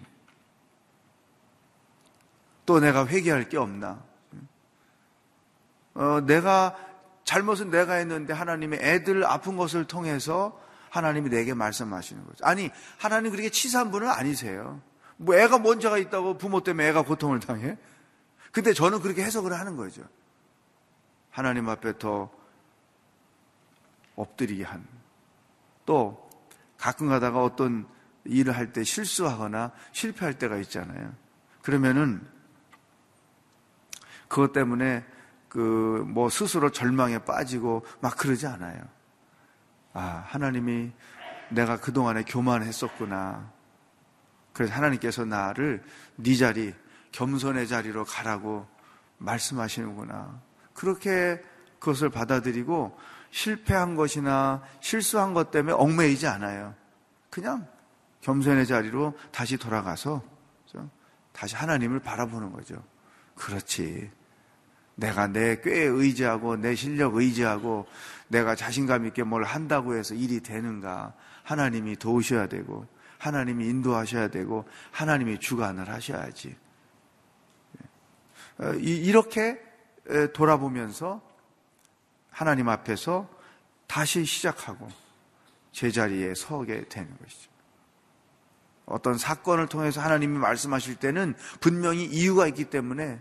또 2.66 2.80
내가 2.80 3.07
회개할 3.07 3.49
게 3.49 3.59
없나? 3.59 4.03
어, 5.95 6.20
내가 6.26 6.76
잘못은 7.24 7.70
내가 7.70 7.95
했는데 7.95 8.32
하나님의 8.32 8.80
애들 8.82 9.24
아픈 9.24 9.57
것을 9.57 9.84
통해서 9.84 10.61
하나님이 10.90 11.30
내게 11.30 11.55
말씀하시는 11.55 12.24
거죠. 12.26 12.45
아니, 12.45 12.70
하나님 12.99 13.30
그렇게 13.30 13.49
치사한 13.51 13.90
분은 13.90 14.09
아니세요. 14.09 14.80
뭐 15.16 15.36
애가 15.36 15.59
먼저가 15.59 15.99
있다고 15.99 16.36
부모 16.36 16.62
때문에 16.62 16.88
애가 16.88 17.03
고통을 17.03 17.40
당해? 17.40 17.76
근데 18.51 18.72
저는 18.72 19.01
그렇게 19.01 19.24
해석을 19.24 19.53
하는 19.53 19.76
거죠. 19.76 20.03
하나님 21.30 21.68
앞에 21.68 21.99
더 21.99 22.30
엎드리게 24.16 24.64
한. 24.64 24.86
또 25.84 26.30
가끔 26.78 27.08
가다가 27.08 27.42
어떤 27.42 27.86
일을 28.24 28.56
할 28.56 28.72
때 28.72 28.84
실수하거나 28.84 29.72
실패할 29.92 30.38
때가 30.38 30.56
있잖아요. 30.58 31.12
그러면은 31.62 32.26
그것 34.28 34.52
때문에 34.52 35.04
그 35.48 36.04
뭐 36.06 36.28
스스로 36.30 36.70
절망에 36.70 37.18
빠지고 37.18 37.84
막 38.00 38.16
그러지 38.16 38.46
않아요. 38.46 38.82
아, 39.92 40.24
하나님이 40.26 40.92
내가 41.50 41.78
그동안에 41.78 42.24
교만했었구나. 42.24 43.50
그래서 44.52 44.74
하나님께서 44.74 45.24
나를 45.24 45.82
네 46.16 46.34
자리, 46.36 46.74
겸손의 47.12 47.68
자리로 47.68 48.04
가라고 48.04 48.66
말씀하시는구나. 49.18 50.40
그렇게 50.74 51.42
그것을 51.78 52.10
받아들이고 52.10 52.98
실패한 53.32 53.96
것이나 53.96 54.62
실수한 54.80 55.34
것 55.34 55.50
때문에 55.50 55.74
얽매이지 55.74 56.26
않아요. 56.28 56.74
그냥 57.30 57.66
겸손의 58.20 58.66
자리로 58.66 59.18
다시 59.32 59.56
돌아가서 59.56 60.22
다시 61.32 61.56
하나님을 61.56 61.98
바라보는 62.00 62.52
거죠. 62.52 62.82
그렇지. 63.34 64.10
내가 64.94 65.26
내 65.26 65.60
꾀에 65.60 65.84
의지하고 65.84 66.56
내 66.56 66.74
실력 66.74 67.16
의지하고 67.16 67.86
내가 68.28 68.54
자신감 68.54 69.06
있게 69.06 69.22
뭘 69.22 69.44
한다고 69.44 69.96
해서 69.96 70.14
일이 70.14 70.40
되는가. 70.40 71.14
하나님이 71.42 71.96
도우셔야 71.96 72.46
되고 72.46 72.86
하나님이 73.18 73.66
인도하셔야 73.66 74.28
되고 74.28 74.68
하나님이 74.90 75.40
주관을 75.40 75.88
하셔야지. 75.88 76.54
어, 78.58 78.72
이렇게 78.74 79.58
돌아보면서 80.34 81.22
하나님 82.32 82.68
앞에서 82.68 83.28
다시 83.86 84.24
시작하고 84.24 84.88
제자리에 85.70 86.34
서게 86.34 86.88
되는 86.88 87.16
것이죠. 87.18 87.50
어떤 88.86 89.16
사건을 89.16 89.68
통해서 89.68 90.00
하나님이 90.00 90.38
말씀하실 90.38 90.96
때는 90.96 91.34
분명히 91.60 92.04
이유가 92.04 92.46
있기 92.48 92.64
때문에 92.64 93.20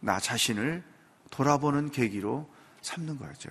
나 0.00 0.18
자신을 0.18 0.82
돌아보는 1.30 1.90
계기로 1.90 2.48
삼는 2.80 3.18
거죠. 3.18 3.50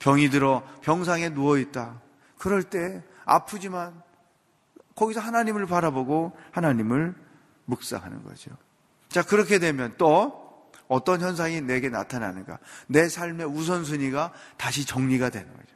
병이 0.00 0.30
들어 0.30 0.62
병상에 0.82 1.28
누워 1.30 1.58
있다. 1.58 2.00
그럴 2.36 2.62
때 2.62 3.02
아프지만 3.24 4.02
거기서 4.96 5.20
하나님을 5.20 5.66
바라보고 5.66 6.36
하나님을 6.50 7.14
묵상하는 7.66 8.24
거죠. 8.24 8.50
자, 9.08 9.22
그렇게 9.22 9.58
되면 9.58 9.94
또 9.98 10.41
어떤 10.92 11.22
현상이 11.22 11.62
내게 11.62 11.88
나타나는가? 11.88 12.58
내 12.86 13.08
삶의 13.08 13.46
우선순위가 13.46 14.32
다시 14.58 14.84
정리가 14.84 15.30
되는 15.30 15.50
거죠. 15.50 15.74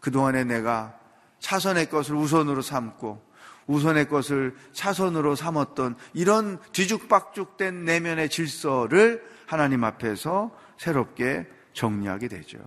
그동안에 0.00 0.44
내가 0.44 0.98
차선의 1.40 1.88
것을 1.88 2.14
우선으로 2.14 2.60
삼고 2.60 3.32
우선의 3.66 4.10
것을 4.10 4.54
차선으로 4.72 5.36
삼았던 5.36 5.96
이런 6.12 6.58
뒤죽박죽된 6.72 7.86
내면의 7.86 8.28
질서를 8.28 9.26
하나님 9.46 9.84
앞에서 9.84 10.54
새롭게 10.76 11.48
정리하게 11.72 12.28
되죠. 12.28 12.58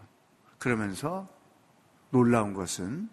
그러면서 0.58 1.28
놀라운 2.10 2.56
것은 2.56 3.10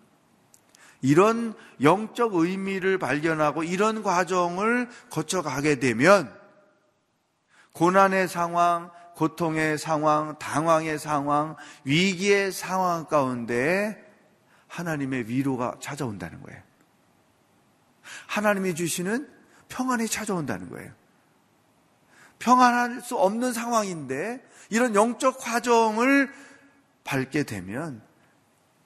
이런 1.02 1.52
영적 1.82 2.36
의미를 2.36 2.96
발견하고 2.96 3.64
이런 3.64 4.02
과정을 4.02 4.88
거쳐가게 5.10 5.78
되면 5.78 6.41
고난의 7.72 8.28
상황, 8.28 8.90
고통의 9.14 9.78
상황, 9.78 10.38
당황의 10.38 10.98
상황, 10.98 11.56
위기의 11.84 12.52
상황 12.52 13.06
가운데 13.06 13.98
하나님의 14.68 15.28
위로가 15.28 15.76
찾아온다는 15.80 16.42
거예요. 16.42 16.60
하나님이 18.26 18.74
주시는 18.74 19.30
평안이 19.68 20.08
찾아온다는 20.08 20.70
거예요. 20.70 20.92
평안할 22.38 23.00
수 23.00 23.16
없는 23.16 23.52
상황인데 23.52 24.44
이런 24.70 24.94
영적 24.94 25.38
과정을 25.38 26.32
밟게 27.04 27.44
되면 27.44 28.02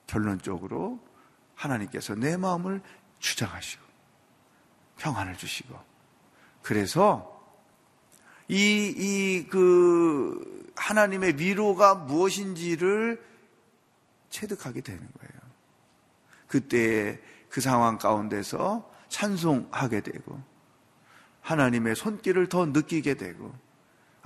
결론적으로 0.07 1.01
하나님께서 1.55 2.15
내 2.15 2.37
마음을 2.37 2.83
주장하시고 3.19 3.83
평안을 4.99 5.37
주시고 5.37 5.79
그래서 6.63 7.36
이, 8.49 8.95
이, 8.97 9.47
그, 9.49 10.73
하나님의 10.77 11.39
위로가 11.39 11.95
무엇인지를 11.95 13.23
체득하게 14.31 14.83
되는 14.83 15.01
거예요. 15.01 15.41
그때 16.47 17.21
그 17.49 17.61
상황 17.61 17.99
가운데서 17.99 18.91
찬송하게 19.09 20.01
되고, 20.03 20.41
하나님의 21.41 21.97
손길을 21.97 22.49
더 22.49 22.67
느끼게 22.67 23.15
되고, 23.15 23.53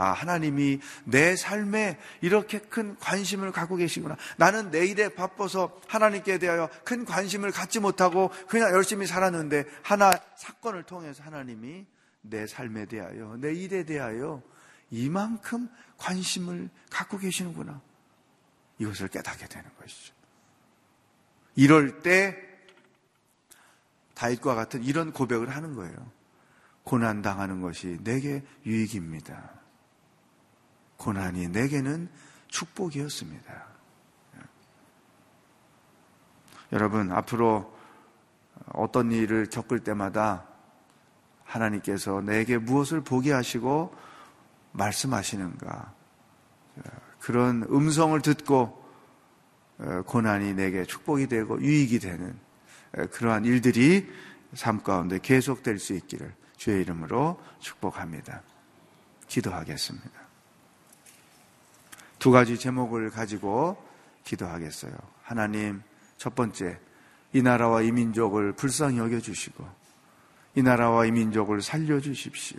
아, 0.00 0.12
하나님이 0.12 0.80
내 1.04 1.36
삶에 1.36 1.98
이렇게 2.22 2.58
큰 2.58 2.96
관심을 2.98 3.52
갖고 3.52 3.76
계시구나. 3.76 4.16
나는 4.38 4.70
내 4.70 4.86
일에 4.86 5.10
바빠서 5.10 5.78
하나님께 5.88 6.38
대하여 6.38 6.70
큰 6.84 7.04
관심을 7.04 7.50
갖지 7.50 7.80
못하고 7.80 8.30
그냥 8.48 8.70
열심히 8.72 9.06
살았는데 9.06 9.64
하나 9.82 10.10
사건을 10.36 10.84
통해서 10.84 11.22
하나님이 11.22 11.84
내 12.22 12.46
삶에 12.46 12.86
대하여, 12.86 13.36
내 13.36 13.54
일에 13.54 13.84
대하여 13.84 14.42
이만큼 14.90 15.68
관심을 15.96 16.68
갖고 16.90 17.18
계시는구나. 17.18 17.80
이것을 18.78 19.08
깨닫게 19.08 19.46
되는 19.46 19.70
것이죠. 19.76 20.14
이럴 21.54 22.00
때 22.00 22.36
다윗과 24.14 24.54
같은 24.54 24.82
이런 24.82 25.12
고백을 25.12 25.50
하는 25.50 25.74
거예요. 25.74 26.10
고난 26.84 27.22
당하는 27.22 27.60
것이 27.60 27.98
내게 28.02 28.44
유익입니다. 28.66 29.50
고난이 30.96 31.48
내게는 31.48 32.10
축복이었습니다. 32.48 33.66
여러분, 36.72 37.10
앞으로 37.12 37.76
어떤 38.72 39.10
일을 39.10 39.46
겪을 39.46 39.80
때마다 39.80 40.46
하나님께서 41.50 42.20
내게 42.20 42.58
무엇을 42.58 43.00
보게 43.00 43.32
하시고 43.32 43.92
말씀하시는가. 44.72 45.92
그런 47.18 47.64
음성을 47.64 48.20
듣고 48.22 48.80
고난이 50.06 50.54
내게 50.54 50.84
축복이 50.84 51.26
되고 51.26 51.60
유익이 51.60 51.98
되는 51.98 52.38
그러한 53.12 53.44
일들이 53.44 54.08
삶 54.54 54.82
가운데 54.82 55.18
계속될 55.20 55.78
수 55.78 55.92
있기를 55.94 56.32
주의 56.56 56.80
이름으로 56.82 57.40
축복합니다. 57.58 58.42
기도하겠습니다. 59.26 60.10
두 62.18 62.30
가지 62.30 62.58
제목을 62.58 63.10
가지고 63.10 63.82
기도하겠어요. 64.24 64.92
하나님, 65.22 65.82
첫 66.16 66.34
번째, 66.34 66.78
이 67.32 67.42
나라와 67.42 67.80
이 67.82 67.92
민족을 67.92 68.52
불쌍히 68.52 68.98
여겨주시고, 68.98 69.79
이 70.60 70.62
나라와 70.62 71.06
이 71.06 71.10
민족을 71.10 71.62
살려주십시오. 71.62 72.58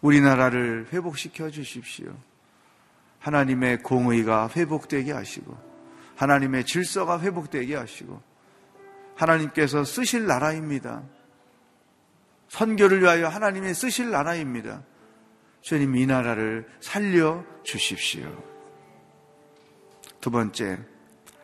우리나라를 0.00 0.88
회복시켜 0.92 1.50
주십시오. 1.50 2.12
하나님의 3.20 3.82
공의가 3.82 4.48
회복되게 4.48 5.12
하시고, 5.12 5.56
하나님의 6.16 6.64
질서가 6.64 7.20
회복되게 7.20 7.76
하시고, 7.76 8.20
하나님께서 9.14 9.84
쓰실 9.84 10.26
나라입니다. 10.26 11.02
선교를 12.48 13.02
위하여 13.02 13.28
하나님이 13.28 13.72
쓰실 13.72 14.10
나라입니다. 14.10 14.82
주님 15.60 15.94
이 15.94 16.06
나라를 16.06 16.66
살려 16.80 17.44
주십시오. 17.62 18.26
두 20.20 20.30
번째, 20.32 20.80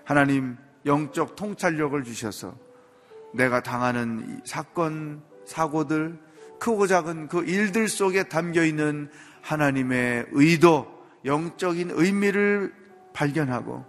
하나님 0.04 0.56
영적 0.84 1.36
통찰력을 1.36 2.02
주셔서 2.02 2.56
내가 3.32 3.62
당하는 3.62 4.40
사건, 4.44 5.22
사고들, 5.46 6.18
크고 6.58 6.86
작은 6.86 7.28
그 7.28 7.44
일들 7.44 7.88
속에 7.88 8.24
담겨 8.24 8.64
있는 8.64 9.10
하나님의 9.42 10.26
의도, 10.32 10.86
영적인 11.24 11.90
의미를 11.92 12.72
발견하고 13.12 13.84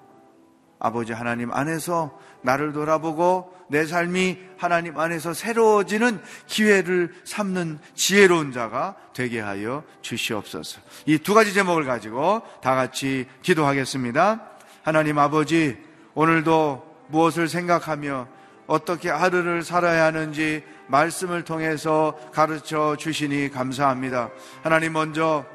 아버지 0.80 1.12
하나님 1.14 1.52
안에서 1.52 2.18
나를 2.44 2.72
돌아보고 2.72 3.52
내 3.70 3.86
삶이 3.86 4.38
하나님 4.58 4.98
안에서 4.98 5.34
새로워지는 5.34 6.22
기회를 6.46 7.14
삼는 7.26 7.80
지혜로운 7.96 8.52
자가 8.52 8.96
되게 9.14 9.40
하여 9.40 9.84
주시옵소서. 10.02 10.80
이 11.06 11.18
두 11.18 11.34
가지 11.34 11.54
제목을 11.54 11.86
가지고 11.86 12.42
다 12.62 12.76
같이 12.76 13.28
기도하겠습니다. 13.42 14.50
하나님 14.84 15.18
아버지, 15.20 15.78
오늘도 16.14 17.06
무엇을 17.10 17.48
생각하며 17.48 18.28
어떻게 18.68 19.10
하루를 19.10 19.64
살아야 19.64 20.06
하는지 20.06 20.64
말씀을 20.88 21.44
통해서 21.44 22.18
가르쳐 22.34 22.96
주시니 22.96 23.52
감사합니다. 23.52 24.30
하나님 24.64 24.94
먼저 24.94 25.46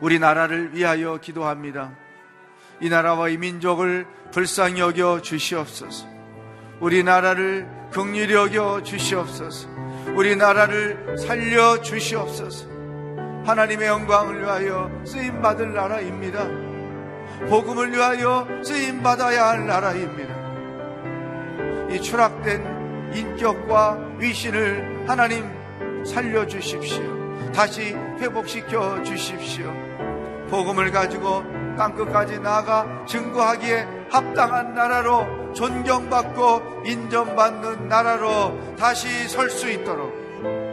우리나라를 0.00 0.74
위하여 0.74 1.18
기도합니다. 1.18 1.92
이 2.80 2.88
나라와 2.88 3.28
이 3.28 3.36
민족을 3.36 4.06
불쌍히 4.32 4.80
여겨 4.80 5.20
주시옵소서. 5.22 6.06
우리나라를 6.80 7.68
극률히 7.92 8.34
여겨 8.34 8.82
주시옵소서. 8.82 9.68
우리나라를 10.16 11.16
살려 11.18 11.80
주시옵소서. 11.82 12.68
하나님의 13.44 13.88
영광을 13.88 14.40
위하여 14.42 14.90
쓰임 15.04 15.42
받을 15.42 15.74
나라입니다. 15.74 16.46
복음을 17.48 17.92
위하여 17.92 18.46
쓰임 18.62 19.02
받아야 19.02 19.48
할 19.48 19.66
나라입니다. 19.66 20.40
이 21.90 22.00
추락된 22.00 22.79
인격과 23.12 23.98
위신을 24.18 25.04
하나님 25.06 25.50
살려 26.04 26.46
주십시오. 26.46 27.02
다시 27.52 27.94
회복시켜 28.18 29.02
주십시오. 29.02 29.72
복음을 30.48 30.90
가지고 30.90 31.42
땅끝까지 31.76 32.40
나아가 32.40 33.04
증거하기에 33.06 33.86
합당한 34.10 34.74
나라로 34.74 35.52
존경받고 35.54 36.82
인정받는 36.84 37.88
나라로 37.88 38.76
다시 38.76 39.28
설 39.28 39.50
수 39.50 39.70
있도록 39.70 40.12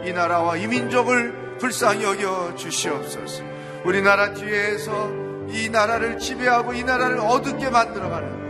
이 0.04 0.12
나라와 0.12 0.56
이 0.56 0.66
민족을 0.66 1.56
불쌍히 1.58 2.04
여겨 2.04 2.54
주시옵소서. 2.56 3.42
우리나라 3.84 4.32
뒤에서 4.32 5.10
이 5.48 5.68
나라를 5.70 6.18
지배하고 6.18 6.74
이 6.74 6.84
나라를 6.84 7.18
어둡게 7.20 7.70
만들어가는 7.70 8.48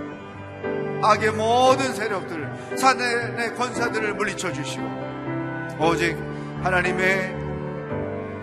악의 1.02 1.32
모든 1.32 1.92
세력들, 1.94 2.47
사단의 2.78 3.54
권사들을 3.54 4.14
물리쳐 4.14 4.52
주시고 4.52 4.84
오직 5.80 6.16
하나님의 6.62 7.36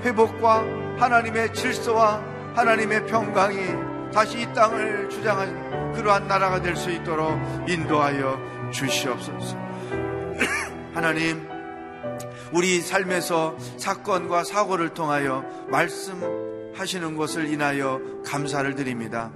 회복과 0.03 0.63
하나님의 0.97 1.53
질서와 1.53 2.21
하나님의 2.55 3.05
평강이 3.07 4.11
다시 4.13 4.41
이 4.41 4.53
땅을 4.53 5.09
주장한 5.09 5.93
그러한 5.93 6.27
나라가 6.27 6.61
될 6.61 6.75
수 6.75 6.89
있도록 6.91 7.37
인도하여 7.67 8.71
주시옵소서. 8.71 9.57
하나님, 10.93 11.47
우리 12.53 12.79
삶에서 12.79 13.57
사건과 13.77 14.43
사고를 14.43 14.89
통하여 14.89 15.43
말씀하시는 15.69 17.17
것을 17.17 17.49
인하여 17.49 17.99
감사를 18.25 18.73
드립니다. 18.75 19.31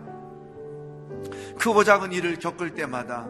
크고 1.58 1.84
작은 1.84 2.14
일을 2.14 2.40
겪을 2.40 2.74
때마다 2.76 3.28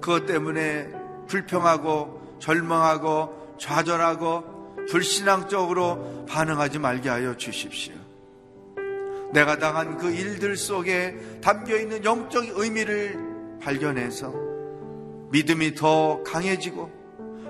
그것 0.00 0.26
때문에 0.26 1.03
불평하고 1.26 2.38
절망하고 2.40 3.56
좌절하고 3.58 4.86
불신앙적으로 4.90 6.26
반응하지 6.28 6.78
말게 6.78 7.08
하여 7.08 7.36
주십시오. 7.36 7.94
내가 9.32 9.58
당한 9.58 9.98
그 9.98 10.10
일들 10.10 10.56
속에 10.56 11.40
담겨 11.42 11.76
있는 11.76 12.04
영적 12.04 12.58
의미를 12.58 13.18
발견해서 13.60 14.32
믿음이 15.30 15.74
더 15.74 16.22
강해지고 16.22 16.90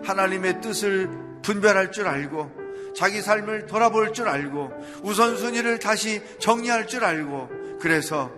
하나님의 0.04 0.60
뜻을 0.60 1.10
분별할 1.42 1.92
줄 1.92 2.06
알고 2.06 2.64
자기 2.96 3.20
삶을 3.20 3.66
돌아볼 3.66 4.12
줄 4.12 4.28
알고 4.28 4.70
우선순위를 5.02 5.78
다시 5.78 6.22
정리할 6.38 6.86
줄 6.86 7.04
알고 7.04 7.50
그래서 7.80 8.30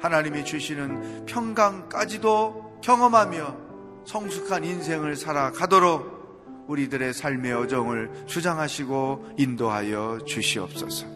하나님이 0.00 0.44
주시는 0.44 1.26
평강까지도 1.26 2.80
경험하며 2.82 3.69
성숙한 4.04 4.64
인생을 4.64 5.16
살아가도록 5.16 6.20
우리들의 6.68 7.12
삶의 7.14 7.52
여정을 7.52 8.10
주장하시고 8.26 9.34
인도하여 9.38 10.20
주시옵소서. 10.26 11.06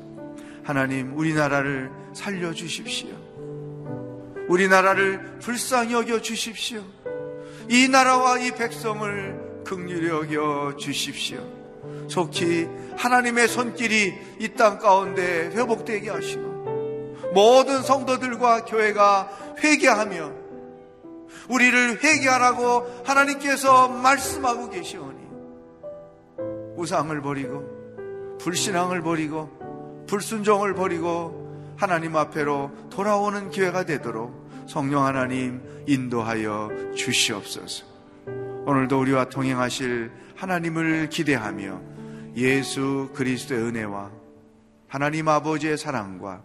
하나님, 0.64 1.16
우리나라를 1.16 1.90
살려주십시오. 2.12 3.08
우리나라를 4.48 5.38
불쌍히 5.40 5.92
여겨 5.92 6.20
주십시오. 6.22 6.82
이 7.68 7.88
나라와 7.88 8.38
이 8.38 8.50
백성을 8.50 9.62
극률히 9.64 10.08
여겨 10.08 10.76
주십시오. 10.76 11.38
속히 12.08 12.68
하나님의 12.96 13.48
손길이 13.48 14.12
이 14.40 14.48
땅 14.54 14.78
가운데 14.78 15.50
회복되게 15.54 16.10
하시고 16.10 16.42
모든 17.34 17.82
성도들과 17.82 18.64
교회가 18.66 19.56
회개하며 19.62 20.43
우리를 21.48 22.02
회개하라고 22.02 23.02
하나님께서 23.04 23.88
말씀하고 23.88 24.70
계시오니 24.70 25.24
우상을 26.76 27.20
버리고 27.22 28.36
불신앙을 28.40 29.02
버리고 29.02 30.04
불순종을 30.08 30.74
버리고 30.74 31.74
하나님 31.76 32.16
앞에로 32.16 32.70
돌아오는 32.90 33.50
기회가 33.50 33.84
되도록 33.84 34.44
성령 34.68 35.04
하나님 35.04 35.60
인도하여 35.86 36.94
주시옵소서. 36.94 37.84
오늘도 38.66 38.98
우리와 39.00 39.28
동행하실 39.28 40.10
하나님을 40.36 41.08
기대하며 41.10 41.80
예수 42.36 43.10
그리스도의 43.14 43.62
은혜와 43.62 44.10
하나님 44.88 45.28
아버지의 45.28 45.76
사랑과 45.76 46.42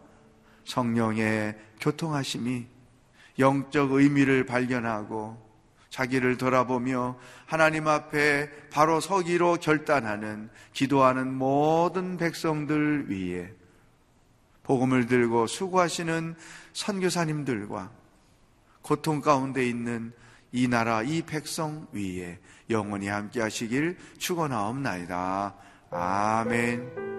성령의 0.66 1.56
교통하심이 1.80 2.68
영적 3.40 3.94
의미를 3.94 4.46
발견하고 4.46 5.50
자기를 5.90 6.38
돌아보며 6.38 7.18
하나님 7.46 7.88
앞에 7.88 8.50
바로 8.70 9.00
서기로 9.00 9.58
결단하는 9.58 10.50
기도하는 10.74 11.34
모든 11.34 12.18
백성들 12.18 13.10
위에 13.10 13.54
복음을 14.64 15.08
들고 15.08 15.48
수고하시는 15.48 16.36
선교사님들과 16.74 17.90
고통 18.84 19.20
가운데 19.20 19.68
있는 19.68 20.14
이 20.52 20.68
나라 20.68 21.02
이 21.02 21.24
백성 21.24 21.88
위에 21.92 22.40
영원히 22.70 23.08
함께 23.08 23.42
하시길 23.42 23.98
축원하옵나이다. 24.20 25.56
아멘. 25.90 27.19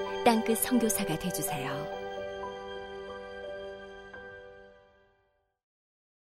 땅끝 0.23 0.59
성교사가 0.59 1.17
되주세요 1.17 2.00